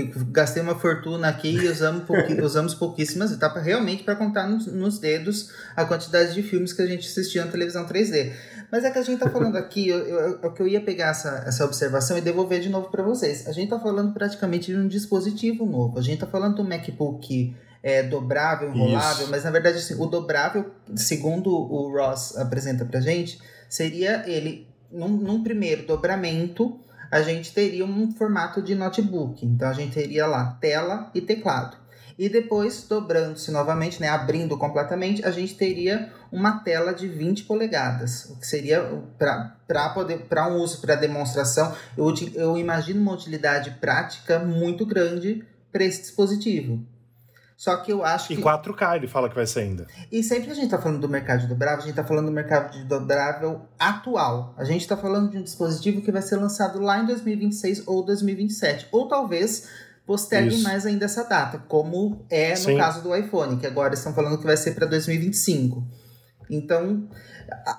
[0.06, 3.36] gastei uma fortuna aqui e usamos, pouqui- usamos pouquíssimas.
[3.38, 7.08] Tá pra, realmente para contar nos, nos dedos a quantidade de filmes que a gente
[7.08, 8.32] assistia na televisão 3D.
[8.72, 11.10] Mas é que a gente tá falando aqui, eu, eu, eu, que eu ia pegar
[11.10, 13.48] essa, essa observação e devolver de novo para vocês.
[13.48, 15.98] A gente tá falando praticamente de um dispositivo novo.
[15.98, 19.32] A gente tá falando do MacBook é, dobrável, enrolável, Isso.
[19.32, 23.39] mas na verdade assim, o dobrável, segundo o Ross apresenta pra gente,
[23.70, 26.80] seria ele num, num primeiro dobramento
[27.12, 29.45] a gente teria um formato de notebook.
[29.45, 31.78] Então a gente teria lá tela e teclado.
[32.18, 38.26] E depois dobrando-se novamente né abrindo completamente a gente teria uma tela de 20 polegadas
[38.32, 38.82] o que seria
[39.18, 46.01] para um uso para demonstração eu, eu imagino uma utilidade prática muito grande para esse
[46.01, 46.84] dispositivo
[47.58, 49.88] só que eu acho E que 4K ele fala que vai ser ainda.
[50.12, 52.28] e sempre que a gente tá falando do mercado de dobrável, a gente tá falando
[52.28, 54.53] do mercado de dobrável atual.
[54.55, 58.05] A gente tá falando de um dispositivo que vai ser lançado lá em 2026 ou
[58.05, 58.88] 2027.
[58.91, 59.68] Ou talvez
[60.05, 60.64] postergue Isso.
[60.64, 62.78] mais ainda essa data, como é no Sim.
[62.78, 65.84] caso do iPhone, que agora estão falando que vai ser para 2025.
[66.49, 67.10] Então,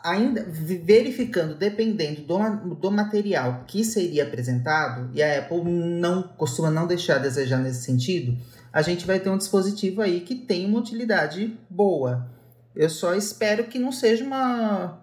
[0.04, 6.86] ainda verificando, dependendo do, do material que seria apresentado, e a Apple não costuma não
[6.86, 8.36] deixar a desejar nesse sentido,
[8.72, 12.28] a gente vai ter um dispositivo aí que tem uma utilidade boa.
[12.74, 15.00] Eu só espero que não seja uma,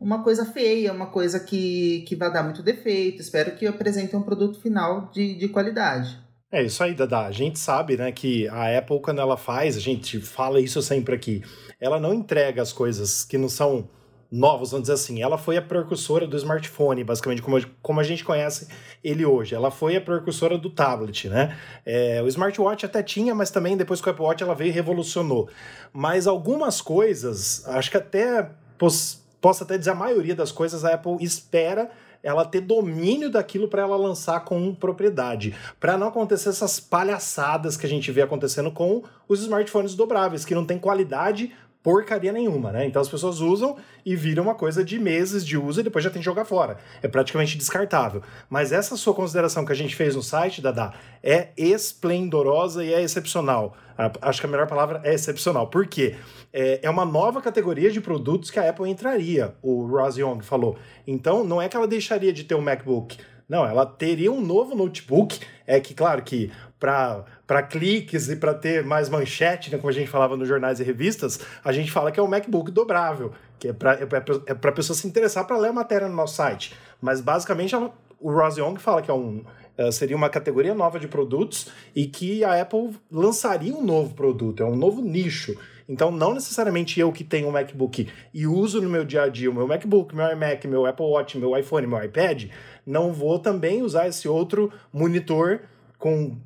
[0.00, 3.20] uma coisa feia, uma coisa que, que vai dar muito defeito.
[3.20, 6.18] Espero que apresente um produto final de, de qualidade.
[6.52, 7.26] É isso aí, Dada.
[7.26, 11.14] A gente sabe, né, que a Apple, quando ela faz, a gente fala isso sempre
[11.14, 11.42] aqui,
[11.80, 13.88] ela não entrega as coisas que não são
[14.30, 15.22] novas, vamos dizer assim.
[15.22, 18.68] Ela foi a precursora do smartphone, basicamente, como, como a gente conhece
[19.02, 19.54] ele hoje.
[19.54, 21.56] Ela foi a precursora do tablet, né?
[21.84, 24.72] É, o smartwatch até tinha, mas também depois com o Apple Watch ela veio e
[24.72, 25.48] revolucionou.
[25.92, 30.94] Mas algumas coisas, acho que até pos- posso até dizer a maioria das coisas a
[30.94, 31.90] Apple espera
[32.22, 37.86] ela ter domínio daquilo para ela lançar com propriedade, para não acontecer essas palhaçadas que
[37.86, 41.52] a gente vê acontecendo com os smartphones dobráveis, que não tem qualidade
[41.86, 42.84] porcaria nenhuma, né?
[42.84, 46.10] Então as pessoas usam e viram uma coisa de meses de uso e depois já
[46.10, 46.78] tem que jogar fora.
[47.00, 48.22] É praticamente descartável.
[48.50, 53.00] Mas essa sua consideração que a gente fez no site, Dada, é esplendorosa e é
[53.00, 53.76] excepcional.
[54.20, 55.68] Acho que a melhor palavra é excepcional.
[55.68, 56.16] Por quê?
[56.52, 60.76] É, é uma nova categoria de produtos que a Apple entraria, o Ross Young falou.
[61.06, 63.16] Então, não é que ela deixaria de ter um MacBook.
[63.48, 65.38] Não, ela teria um novo notebook.
[65.64, 70.08] É que, claro, que para cliques e para ter mais manchete, né, como a gente
[70.08, 73.72] falava nos jornais e revistas, a gente fala que é um MacBook dobrável, que é
[73.72, 74.06] para é
[74.46, 76.74] é pra pessoa se interessar para ler a matéria no nosso site.
[77.00, 79.42] Mas, basicamente, ela- o Ross Young fala que é um,
[79.76, 84.62] eh, seria uma categoria nova de produtos e que a Apple lançaria um novo produto,
[84.62, 85.54] é um novo nicho.
[85.88, 89.50] Então, não necessariamente eu que tenho um MacBook e uso no meu dia a dia
[89.50, 92.50] o meu MacBook, meu iMac, meu Apple Watch, meu iPhone, meu iPad,
[92.84, 95.60] não vou também usar esse outro monitor
[95.98, 96.36] com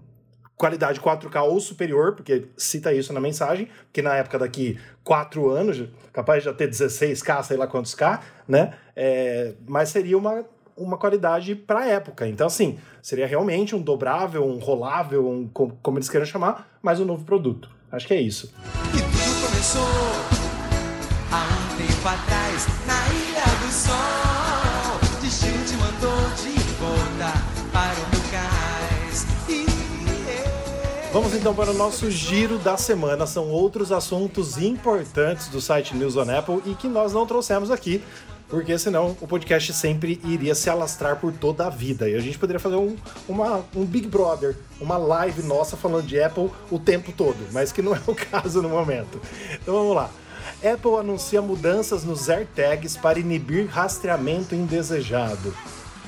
[0.61, 5.85] qualidade 4K ou superior, porque cita isso na mensagem, que na época daqui 4 anos,
[6.13, 8.75] capaz de já ter 16K, sei lá quantos K, né?
[8.95, 10.45] É, mas seria uma,
[10.77, 12.29] uma qualidade para a época.
[12.29, 17.01] Então, assim, seria realmente um dobrável, um rolável, um, co- como eles queiram chamar, mas
[17.01, 17.71] um novo produto.
[17.91, 18.53] Acho que é isso.
[18.95, 19.89] E tudo começou
[21.33, 25.21] há um tempo atrás, na Ilha do Sol.
[25.23, 27.60] Destino te mandou de volta
[31.13, 33.27] Vamos então para o nosso giro da semana.
[33.27, 38.01] São outros assuntos importantes do site News on Apple e que nós não trouxemos aqui,
[38.49, 42.09] porque senão o podcast sempre iria se alastrar por toda a vida.
[42.09, 42.97] E a gente poderia fazer um,
[43.29, 47.83] uma, um Big Brother, uma live nossa falando de Apple o tempo todo, mas que
[47.83, 49.21] não é o caso no momento.
[49.61, 50.11] Então vamos lá.
[50.63, 55.53] Apple anuncia mudanças nos AirTags para inibir rastreamento indesejado.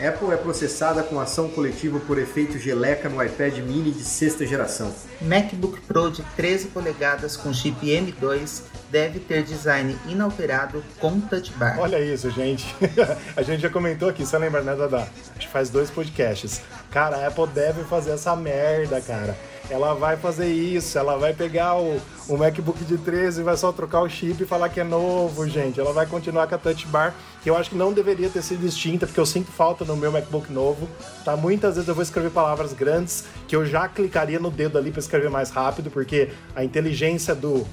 [0.00, 4.92] Apple é processada com ação coletiva por efeito geleca no iPad mini de sexta geração.
[5.20, 11.78] MacBook Pro de 13 polegadas com chip M2 deve ter design inalterado com touch bar.
[11.78, 12.74] Olha isso, gente.
[13.36, 15.08] a gente já comentou aqui, você lembra, né, Dada?
[15.36, 16.60] Acho que faz dois podcasts.
[16.90, 19.36] Cara, a Apple deve fazer essa merda, cara.
[19.72, 21.98] Ela vai fazer isso, ela vai pegar o,
[22.28, 25.48] o MacBook de 13 e vai só trocar o chip e falar que é novo,
[25.48, 25.80] gente.
[25.80, 28.66] Ela vai continuar com a Touch Bar, que eu acho que não deveria ter sido
[28.66, 30.86] extinta, porque eu sinto falta no meu MacBook novo.
[31.24, 31.38] Tá?
[31.38, 35.00] Muitas vezes eu vou escrever palavras grandes que eu já clicaria no dedo ali para
[35.00, 37.66] escrever mais rápido, porque a inteligência do,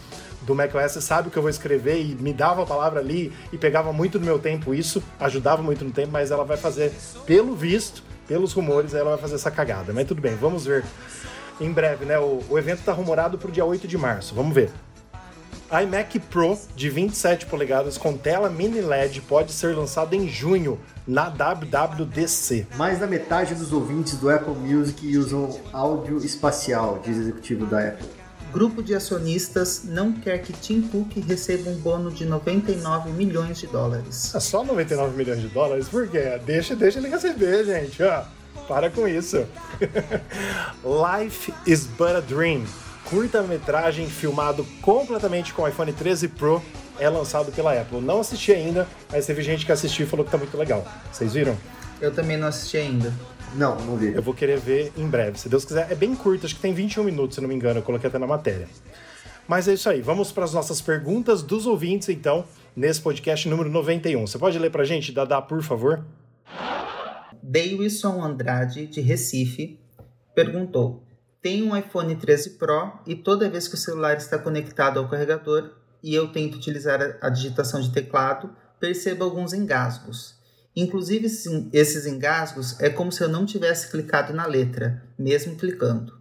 [0.43, 3.57] do macOS sabe o que eu vou escrever e me dava a palavra ali e
[3.57, 6.93] pegava muito do meu tempo isso, ajudava muito no tempo, mas ela vai fazer,
[7.25, 9.91] pelo visto, pelos rumores, ela vai fazer essa cagada.
[9.91, 10.85] Mas tudo bem, vamos ver
[11.59, 12.17] em breve, né?
[12.19, 14.33] O, o evento tá rumorado pro dia 8 de março.
[14.33, 14.71] Vamos ver
[15.71, 21.29] iMac Pro de 27 polegadas com tela mini LED pode ser lançado em junho na
[21.29, 22.67] WWDC.
[22.75, 27.89] Mais da metade dos ouvintes do Apple Music usam áudio espacial, diz o executivo da
[27.89, 28.07] Apple.
[28.51, 33.67] Grupo de acionistas não quer que Tim Cook receba um bônus de 99 milhões de
[33.67, 34.33] dólares.
[34.33, 35.87] É só 99 milhões de dólares?
[35.87, 36.39] Por quê?
[36.43, 38.01] Deixa, deixa ele receber, gente.
[38.01, 38.23] Ó,
[38.69, 39.47] para com isso.
[40.85, 42.63] Life is but a dream
[43.09, 46.61] curta-metragem filmado completamente com o iPhone 13 Pro
[46.99, 47.99] é lançado pela Apple.
[47.99, 50.85] Não assisti ainda, mas teve gente que assistiu e falou que tá muito legal.
[51.11, 51.57] Vocês viram?
[51.99, 53.11] Eu também não assisti ainda.
[53.55, 54.13] Não, não vi.
[54.13, 55.91] Eu vou querer ver em breve, se Deus quiser.
[55.91, 58.19] É bem curto, acho que tem 21 minutos, se não me engano, eu coloquei até
[58.19, 58.67] na matéria.
[59.47, 62.45] Mas é isso aí, vamos para as nossas perguntas dos ouvintes, então,
[62.75, 64.27] nesse podcast número 91.
[64.27, 66.03] Você pode ler pra gente, Dada, por favor?
[67.51, 69.79] Davidson Andrade, de Recife,
[70.35, 71.03] perguntou:
[71.41, 75.71] tenho um iPhone 13 Pro e toda vez que o celular está conectado ao carregador
[76.03, 80.35] e eu tento utilizar a digitação de teclado, percebo alguns engasgos.
[80.75, 81.25] Inclusive,
[81.73, 86.19] esses engasgos é como se eu não tivesse clicado na letra, mesmo clicando.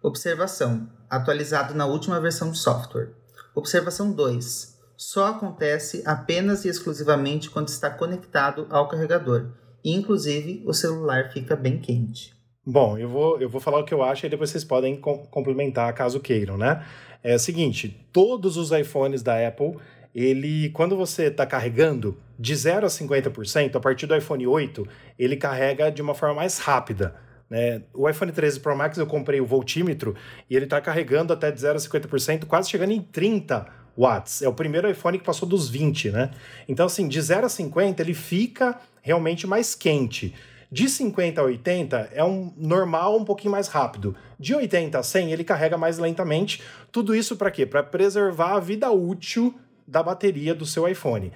[0.00, 3.10] Observação: atualizado na última versão do software.
[3.56, 9.48] Observação 2: só acontece apenas e exclusivamente quando está conectado ao carregador,
[9.84, 12.34] inclusive o celular fica bem quente.
[12.64, 15.18] Bom, eu vou, eu vou falar o que eu acho e depois vocês podem com
[15.26, 16.84] complementar caso queiram, né?
[17.22, 19.76] É o seguinte, todos os iPhones da Apple,
[20.14, 24.86] ele, quando você está carregando de 0 a 50%, a partir do iPhone 8,
[25.18, 27.14] ele carrega de uma forma mais rápida.
[27.48, 27.82] Né?
[27.92, 30.14] O iPhone 13 Pro Max eu comprei o voltímetro
[30.48, 33.66] e ele está carregando até de 0 a 50%, quase chegando em 30
[33.96, 34.42] watts.
[34.42, 36.30] É o primeiro iPhone que passou dos 20, né?
[36.68, 40.34] Então, assim, de 0 a 50 ele fica realmente mais quente.
[40.72, 44.14] De 50 a 80 é um normal um pouquinho mais rápido.
[44.38, 46.62] De 80 a 100 ele carrega mais lentamente.
[46.92, 47.66] Tudo isso para quê?
[47.66, 51.32] Para preservar a vida útil da bateria do seu iPhone.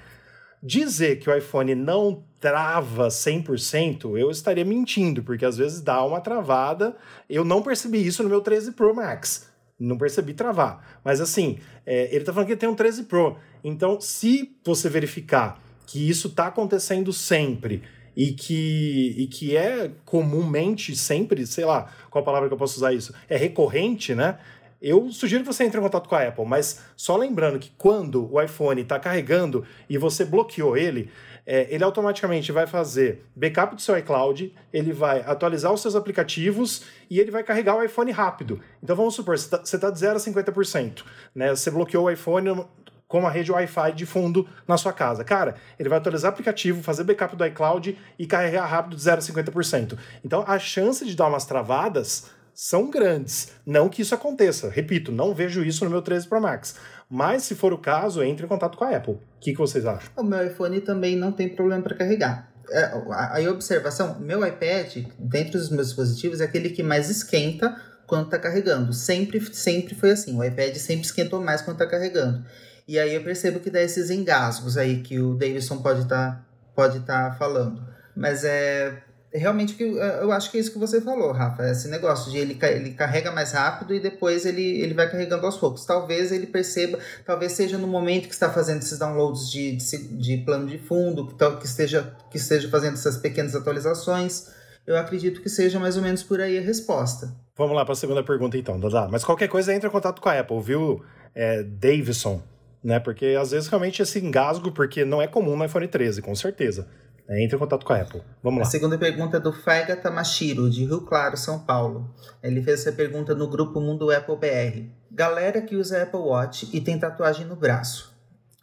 [0.62, 6.20] Dizer que o iPhone não trava 100%, eu estaria mentindo, porque às vezes dá uma
[6.20, 6.96] travada.
[7.28, 9.50] Eu não percebi isso no meu 13 Pro Max.
[9.78, 11.00] Não percebi travar.
[11.02, 13.36] Mas assim, é, ele está falando que ele tem um 13 Pro.
[13.64, 17.82] Então, se você verificar que isso está acontecendo sempre
[18.16, 22.76] e que, e que é comumente sempre, sei lá, qual a palavra que eu posso
[22.76, 23.14] usar isso?
[23.28, 24.38] É recorrente, né?
[24.80, 28.30] Eu sugiro que você entre em contato com a Apple, mas só lembrando que quando
[28.30, 31.10] o iPhone está carregando e você bloqueou ele,
[31.46, 36.82] é, ele automaticamente vai fazer backup do seu iCloud, ele vai atualizar os seus aplicativos
[37.08, 38.60] e ele vai carregar o iPhone rápido.
[38.82, 41.02] Então vamos supor, você está tá de 0 a 50%.
[41.34, 41.48] Né?
[41.50, 42.66] Você bloqueou o iPhone
[43.06, 45.24] com uma rede Wi-Fi de fundo na sua casa.
[45.24, 49.18] Cara, ele vai atualizar o aplicativo, fazer backup do iCloud e carregar rápido de 0
[49.18, 49.98] a 50%.
[50.24, 53.52] Então a chance de dar umas travadas são grandes.
[53.66, 54.70] Não que isso aconteça.
[54.70, 56.76] Repito, não vejo isso no meu 13 Pro Max.
[57.10, 59.14] Mas se for o caso, entre em contato com a Apple.
[59.14, 60.10] O que, que vocês acham?
[60.16, 62.52] O meu iPhone também não tem problema para carregar.
[62.70, 62.90] É,
[63.30, 67.76] aí, observação: meu iPad, dentro dos meus dispositivos, é aquele que mais esquenta
[68.06, 68.92] quando está carregando.
[68.92, 70.36] Sempre, sempre foi assim.
[70.38, 72.44] O iPad sempre esquentou mais quando está carregando.
[72.86, 76.46] E aí eu percebo que dá esses engasgos aí que o Davidson pode estar tá,
[76.74, 77.82] pode tá falando.
[78.14, 79.02] Mas é
[79.34, 81.68] realmente que eu acho que é isso que você falou, Rafa.
[81.68, 85.56] Esse negócio de ele, ele carrega mais rápido e depois ele, ele vai carregando aos
[85.56, 85.84] poucos.
[85.84, 90.36] Talvez ele perceba, talvez seja no momento que está fazendo esses downloads de, de, de
[90.38, 94.48] plano de fundo, que, que, esteja, que esteja fazendo essas pequenas atualizações.
[94.86, 97.34] Eu acredito que seja mais ou menos por aí a resposta.
[97.56, 99.08] Vamos lá para a segunda pergunta então, Dada.
[99.10, 101.02] Mas qualquer coisa entra em contato com a Apple, viu,
[101.34, 102.42] é, Davidson?
[102.84, 103.00] Né?
[103.00, 106.86] Porque às vezes realmente esse engasgo, porque não é comum no iPhone 13, com certeza.
[107.26, 108.20] É, entre em contato com a Apple.
[108.42, 108.66] Vamos lá.
[108.66, 112.14] A segunda pergunta é do Faiga Tamashiro, de Rio Claro, São Paulo.
[112.42, 114.90] Ele fez essa pergunta no grupo Mundo Apple BR.
[115.10, 118.14] Galera que usa Apple Watch e tem tatuagem no braço.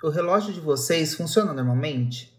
[0.03, 2.31] O relógio de vocês funciona normalmente?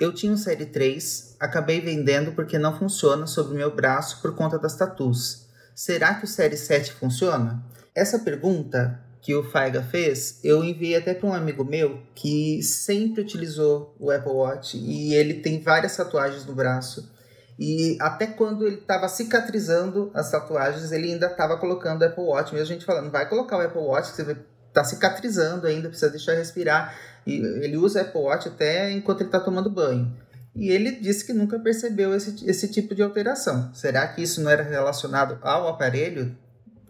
[0.00, 4.34] Eu tinha um Série 3, acabei vendendo porque não funciona sobre o meu braço por
[4.34, 5.48] conta das tatuas.
[5.76, 7.64] Será que o Série 7 funciona?
[7.94, 13.22] Essa pergunta que o Faiga fez, eu enviei até para um amigo meu que sempre
[13.22, 17.10] utilizou o Apple Watch e ele tem várias tatuagens no braço.
[17.58, 22.54] E até quando ele estava cicatrizando as tatuagens, ele ainda estava colocando o Apple Watch.
[22.54, 24.36] Mesmo a gente falando, vai colocar o Apple Watch, que você
[24.68, 26.96] está cicatrizando ainda, precisa deixar respirar.
[27.26, 30.16] E ele usa o Apple Watch até enquanto ele está tomando banho.
[30.54, 33.72] E ele disse que nunca percebeu esse, esse tipo de alteração.
[33.74, 36.36] Será que isso não era relacionado ao aparelho,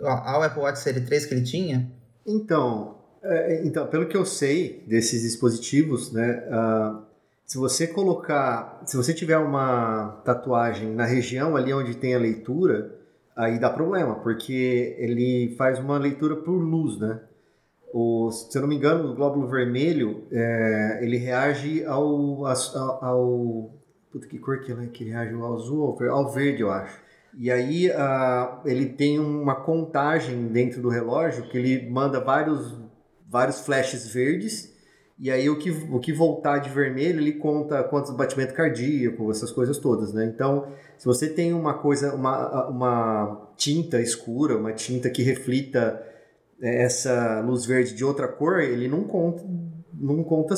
[0.02, 1.97] ao Apple Watch Série 3 que ele tinha?
[2.28, 7.02] Então, é, então, pelo que eu sei desses dispositivos, né, uh,
[7.46, 12.94] se você colocar, se você tiver uma tatuagem na região ali onde tem a leitura,
[13.34, 17.18] aí dá problema, porque ele faz uma leitura por luz, né?
[17.94, 23.70] O, se eu não me engano, o glóbulo vermelho, é, ele reage ao, ao, ao...
[24.12, 25.32] Puta, que cor que, é, que reage?
[25.32, 27.00] Ao azul ao verde, eu acho.
[27.36, 32.74] E aí uh, ele tem uma contagem dentro do relógio que ele manda vários,
[33.28, 34.78] vários flashes verdes
[35.18, 39.50] e aí o que, o que voltar de vermelho, ele conta quantos batimentos cardíacos, essas
[39.50, 40.24] coisas todas, né?
[40.24, 46.00] Então, se você tem uma coisa, uma, uma tinta escura, uma tinta que reflita
[46.62, 49.44] é, essa luz verde de outra cor, ele não conta,
[49.92, 50.54] não conta,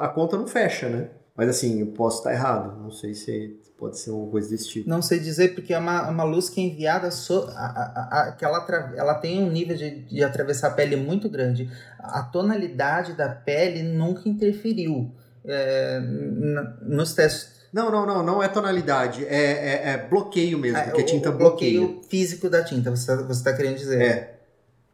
[0.00, 1.08] a conta não fecha, né?
[1.34, 4.88] Mas assim, eu posso estar errado, não sei se pode ser uma coisa desse tipo.
[4.88, 8.32] Não sei dizer, porque é uma, uma luz que é enviada, so, a, a, a,
[8.32, 8.64] que ela,
[8.96, 11.68] ela tem um nível de, de atravessar a pele muito grande.
[11.98, 15.10] A tonalidade da pele nunca interferiu
[15.44, 16.00] é,
[16.80, 17.60] nos testes.
[17.72, 21.30] Não, não, não, não é tonalidade, é, é, é bloqueio mesmo, é, porque a tinta
[21.30, 21.80] o bloqueia.
[21.80, 24.00] bloqueio físico da tinta, você está você tá querendo dizer.
[24.00, 24.31] É.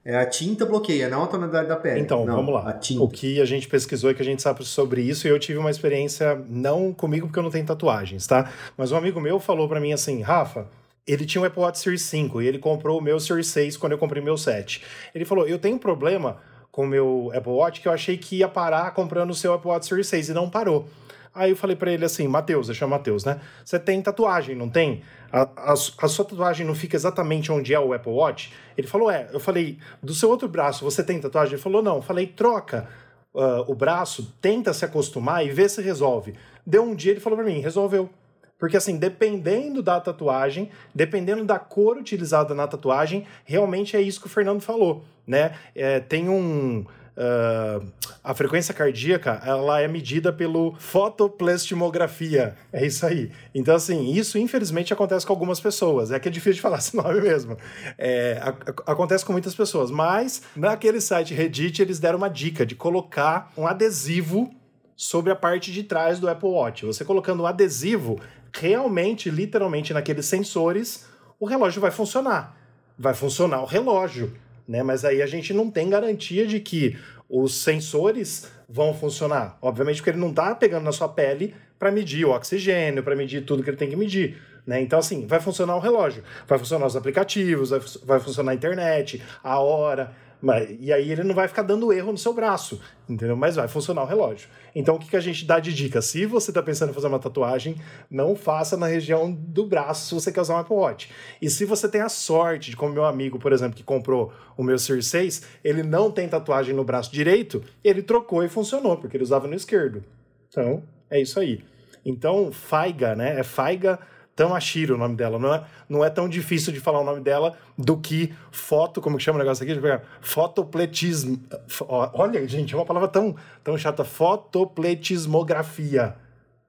[0.09, 2.01] É a tinta bloqueia, não a tonalidade da pele.
[2.01, 2.81] Então, não, vamos lá.
[2.99, 5.59] O que a gente pesquisou e que a gente sabe sobre isso, e eu tive
[5.59, 8.51] uma experiência, não comigo porque eu não tenho tatuagens, tá?
[8.75, 10.67] Mas um amigo meu falou para mim assim, Rafa,
[11.07, 13.93] ele tinha um Apple Watch Series 5 e ele comprou o meu Series 6 quando
[13.93, 14.83] eu comprei meu 7.
[15.15, 16.39] Ele falou, eu tenho um problema
[16.73, 19.69] com o meu Apple Watch que eu achei que ia parar comprando o seu Apple
[19.69, 20.89] Watch Series 6 e não parou.
[21.35, 23.41] Aí eu falei para ele assim, Matheus, eu chamo Matheus, né?
[23.65, 25.03] Você tem tatuagem, não tem?
[25.31, 28.53] A, a, a, sua tatuagem não fica exatamente onde é o Apple Watch?
[28.77, 29.29] Ele falou, é.
[29.33, 31.55] Eu falei, do seu outro braço, você tem tatuagem?
[31.55, 31.97] Ele falou, não.
[31.97, 32.89] Eu falei, troca
[33.35, 36.35] uh, o braço, tenta se acostumar e vê se resolve.
[36.67, 38.11] Deu um dia, ele falou para mim, resolveu.
[38.59, 44.27] Porque, assim, dependendo da tatuagem, dependendo da cor utilizada na tatuagem, realmente é isso que
[44.27, 45.55] o Fernando falou, né?
[45.75, 46.85] É, tem um
[47.19, 47.85] Uh,
[48.23, 52.57] a frequência cardíaca ela é medida pelo fotoplastimografia.
[52.73, 53.33] É isso aí.
[53.53, 56.13] Então, assim, isso infelizmente acontece com algumas pessoas.
[56.13, 57.59] É que é difícil de falar esse nome mesmo.
[57.99, 59.91] É, a, a, acontece com muitas pessoas.
[59.91, 64.55] Mas naquele site Reddit eles deram uma dica de colocar um adesivo
[64.97, 66.87] sobre a parte de trás do Apple Watch.
[66.87, 68.21] Você colocando um adesivo,
[68.53, 71.05] realmente, literalmente, naqueles sensores,
[71.41, 72.57] o relógio vai funcionar.
[72.97, 74.33] Vai funcionar o relógio
[74.69, 74.83] né?
[74.83, 76.97] Mas aí a gente não tem garantia de que
[77.29, 79.57] os sensores vão funcionar.
[79.63, 83.45] Obviamente, porque ele não está pegando na sua pele para medir o oxigênio, para medir
[83.45, 84.37] tudo que ele tem que medir.
[84.67, 84.83] Né?
[84.83, 89.23] Então, assim, vai funcionar o relógio, vai funcionar os aplicativos, vai, vai funcionar a internet,
[89.43, 90.13] a hora.
[90.41, 93.37] Mas, e aí ele não vai ficar dando erro no seu braço, entendeu?
[93.37, 94.49] Mas vai funcionar o relógio.
[94.75, 96.01] Então o que, que a gente dá de dica?
[96.01, 97.77] Se você está pensando em fazer uma tatuagem,
[98.09, 101.11] não faça na região do braço se você quer usar um Apple Watch.
[101.43, 104.63] E se você tem a sorte de, como meu amigo, por exemplo, que comprou o
[104.63, 109.17] meu Series 6, ele não tem tatuagem no braço direito, ele trocou e funcionou, porque
[109.17, 110.05] ele usava no esquerdo.
[110.49, 111.65] Então, é isso aí.
[112.05, 113.41] Então, Faiga, né?
[113.41, 113.99] É Faiga
[114.39, 115.37] Tamashiro o nome dela.
[115.37, 119.17] Não é, não é tão difícil de falar o nome dela do que foto, como
[119.17, 119.75] que chama o negócio aqui?
[120.21, 121.43] Fotopletismo.
[121.89, 123.35] Olha, gente, é uma palavra tão,
[123.65, 124.05] tão chata.
[124.05, 126.15] Fotopletismografia.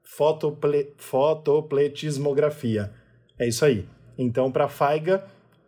[0.03, 2.91] Fotople, fotopletismografia.
[3.37, 3.87] É isso aí.
[4.17, 5.23] Então, para Faiga,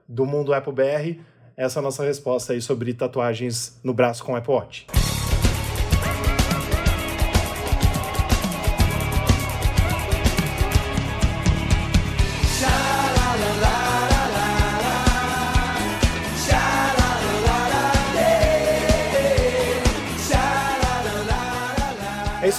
[0.08, 1.20] do mundo Apple BR,
[1.56, 4.88] essa é a nossa resposta aí sobre tatuagens no braço com Apple Watch.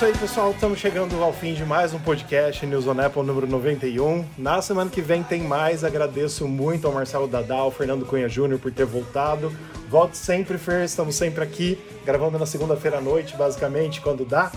[0.03, 0.51] Isso aí, pessoal.
[0.51, 4.25] Estamos chegando ao fim de mais um podcast News on Apple número 91.
[4.37, 5.85] Na semana que vem tem mais.
[5.85, 9.53] Agradeço muito ao Marcelo Dadal, ao Fernando Cunha Júnior por ter voltado.
[9.89, 10.85] Volte sempre, Fer.
[10.85, 14.51] Estamos sempre aqui, gravando na segunda-feira à noite, basicamente, quando dá.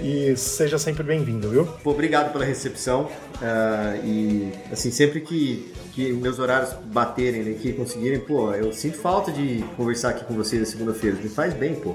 [0.00, 1.68] E seja sempre bem-vindo, viu?
[1.84, 3.04] Obrigado pela recepção.
[3.04, 9.30] Uh, e, assim, sempre que, que meus horários baterem aqui, conseguirem, pô, eu sinto falta
[9.30, 11.16] de conversar aqui com vocês na segunda-feira.
[11.22, 11.94] Me faz bem, pô.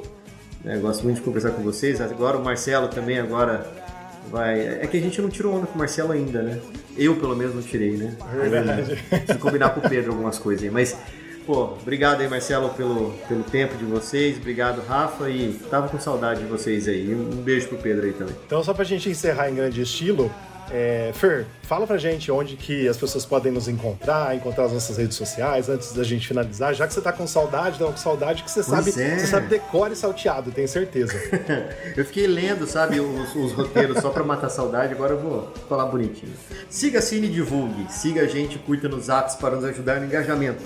[0.65, 1.99] É, gosto muito de conversar com vocês.
[1.99, 3.67] Agora o Marcelo também agora
[4.29, 4.61] vai.
[4.61, 6.59] É que a gente não tirou onda com o Marcelo ainda, né?
[6.97, 8.15] Eu pelo menos não tirei, né?
[8.41, 9.03] É verdade.
[9.09, 10.71] Preciso combinar com o Pedro algumas coisas aí.
[10.71, 10.97] Mas,
[11.45, 14.37] pô, obrigado aí, Marcelo, pelo, pelo tempo de vocês.
[14.37, 15.29] Obrigado, Rafa.
[15.29, 17.13] E tava com saudade de vocês aí.
[17.13, 18.35] Um beijo pro Pedro aí também.
[18.45, 20.31] Então, só pra gente encerrar em grande estilo,
[20.73, 24.97] é, Fer, fala pra gente onde que as pessoas podem nos encontrar, encontrar as nossas
[24.97, 28.41] redes sociais, antes da gente finalizar, já que você tá com saudade, tá com saudade
[28.41, 29.19] que você sabe, é.
[29.19, 31.13] você sabe decore salteado, tenho certeza.
[31.95, 35.85] eu fiquei lendo, sabe, os, os roteiros só pra matar saudade, agora eu vou falar
[35.85, 36.33] bonitinho.
[36.67, 40.63] Siga, Cine Divulgue, siga a gente, curta nos apps para nos ajudar no engajamento.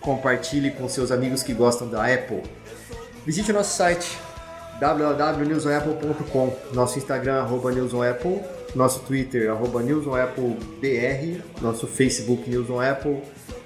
[0.00, 2.42] Compartilhe com seus amigos que gostam da Apple.
[3.24, 4.18] Visite o nosso site
[4.80, 8.40] www.newsonapple.com, nosso Instagram, arroba newsonapple,
[8.76, 13.22] nosso Twitter, arroba newsonapplebr, nosso Facebook News on Apple,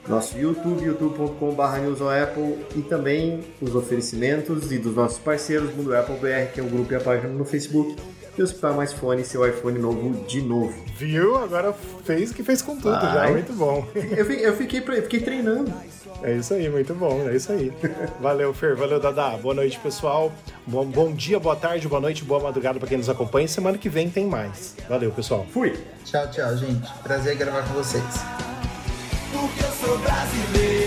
[0.08, 6.52] nosso YouTube, youtube.com.br newsapple e também os oferecimentos e dos nossos parceiros, Mundo Apple BR,
[6.54, 7.96] que é o grupo e a página no Facebook,
[8.36, 10.74] e Hospital Mais Fone, seu iPhone novo de novo.
[10.96, 11.36] Viu?
[11.36, 11.74] Agora
[12.04, 13.12] fez que fez com tudo Vai.
[13.12, 13.86] já, muito bom.
[13.94, 15.72] Eu, eu fiquei, eu fiquei treinando.
[16.22, 17.72] É isso aí, muito bom, é isso aí.
[18.20, 19.36] Valeu, Fer, valeu, Dada.
[19.38, 20.30] Boa noite, pessoal.
[20.66, 23.48] Bom, bom dia, boa tarde, boa noite, boa madrugada pra quem nos acompanha.
[23.48, 24.74] Semana que vem tem mais.
[24.88, 25.46] Valeu, pessoal.
[25.52, 25.78] Fui!
[26.04, 26.92] Tchau, tchau, gente.
[27.02, 28.02] Prazer em gravar com vocês.
[29.32, 30.79] Porque eu sou brasileiro,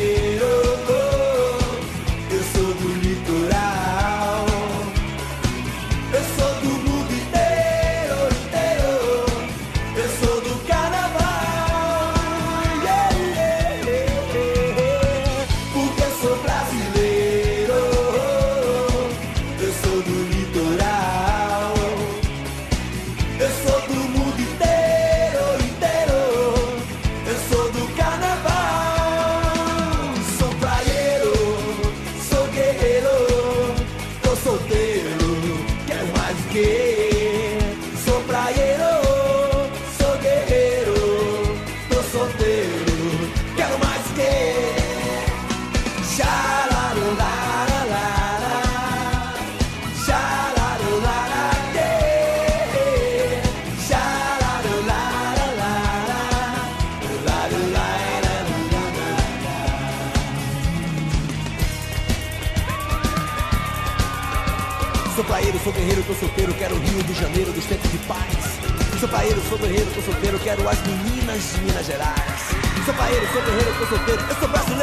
[67.13, 68.59] de Janeiro dos tempos de paz.
[68.99, 72.41] Sou praieiro, sou guerreiro, tô solteiro, quero as meninas de Minas Gerais.
[72.85, 74.73] Sou praieiro, sou guerreiro, tô solteiro, eu sou brasileiro.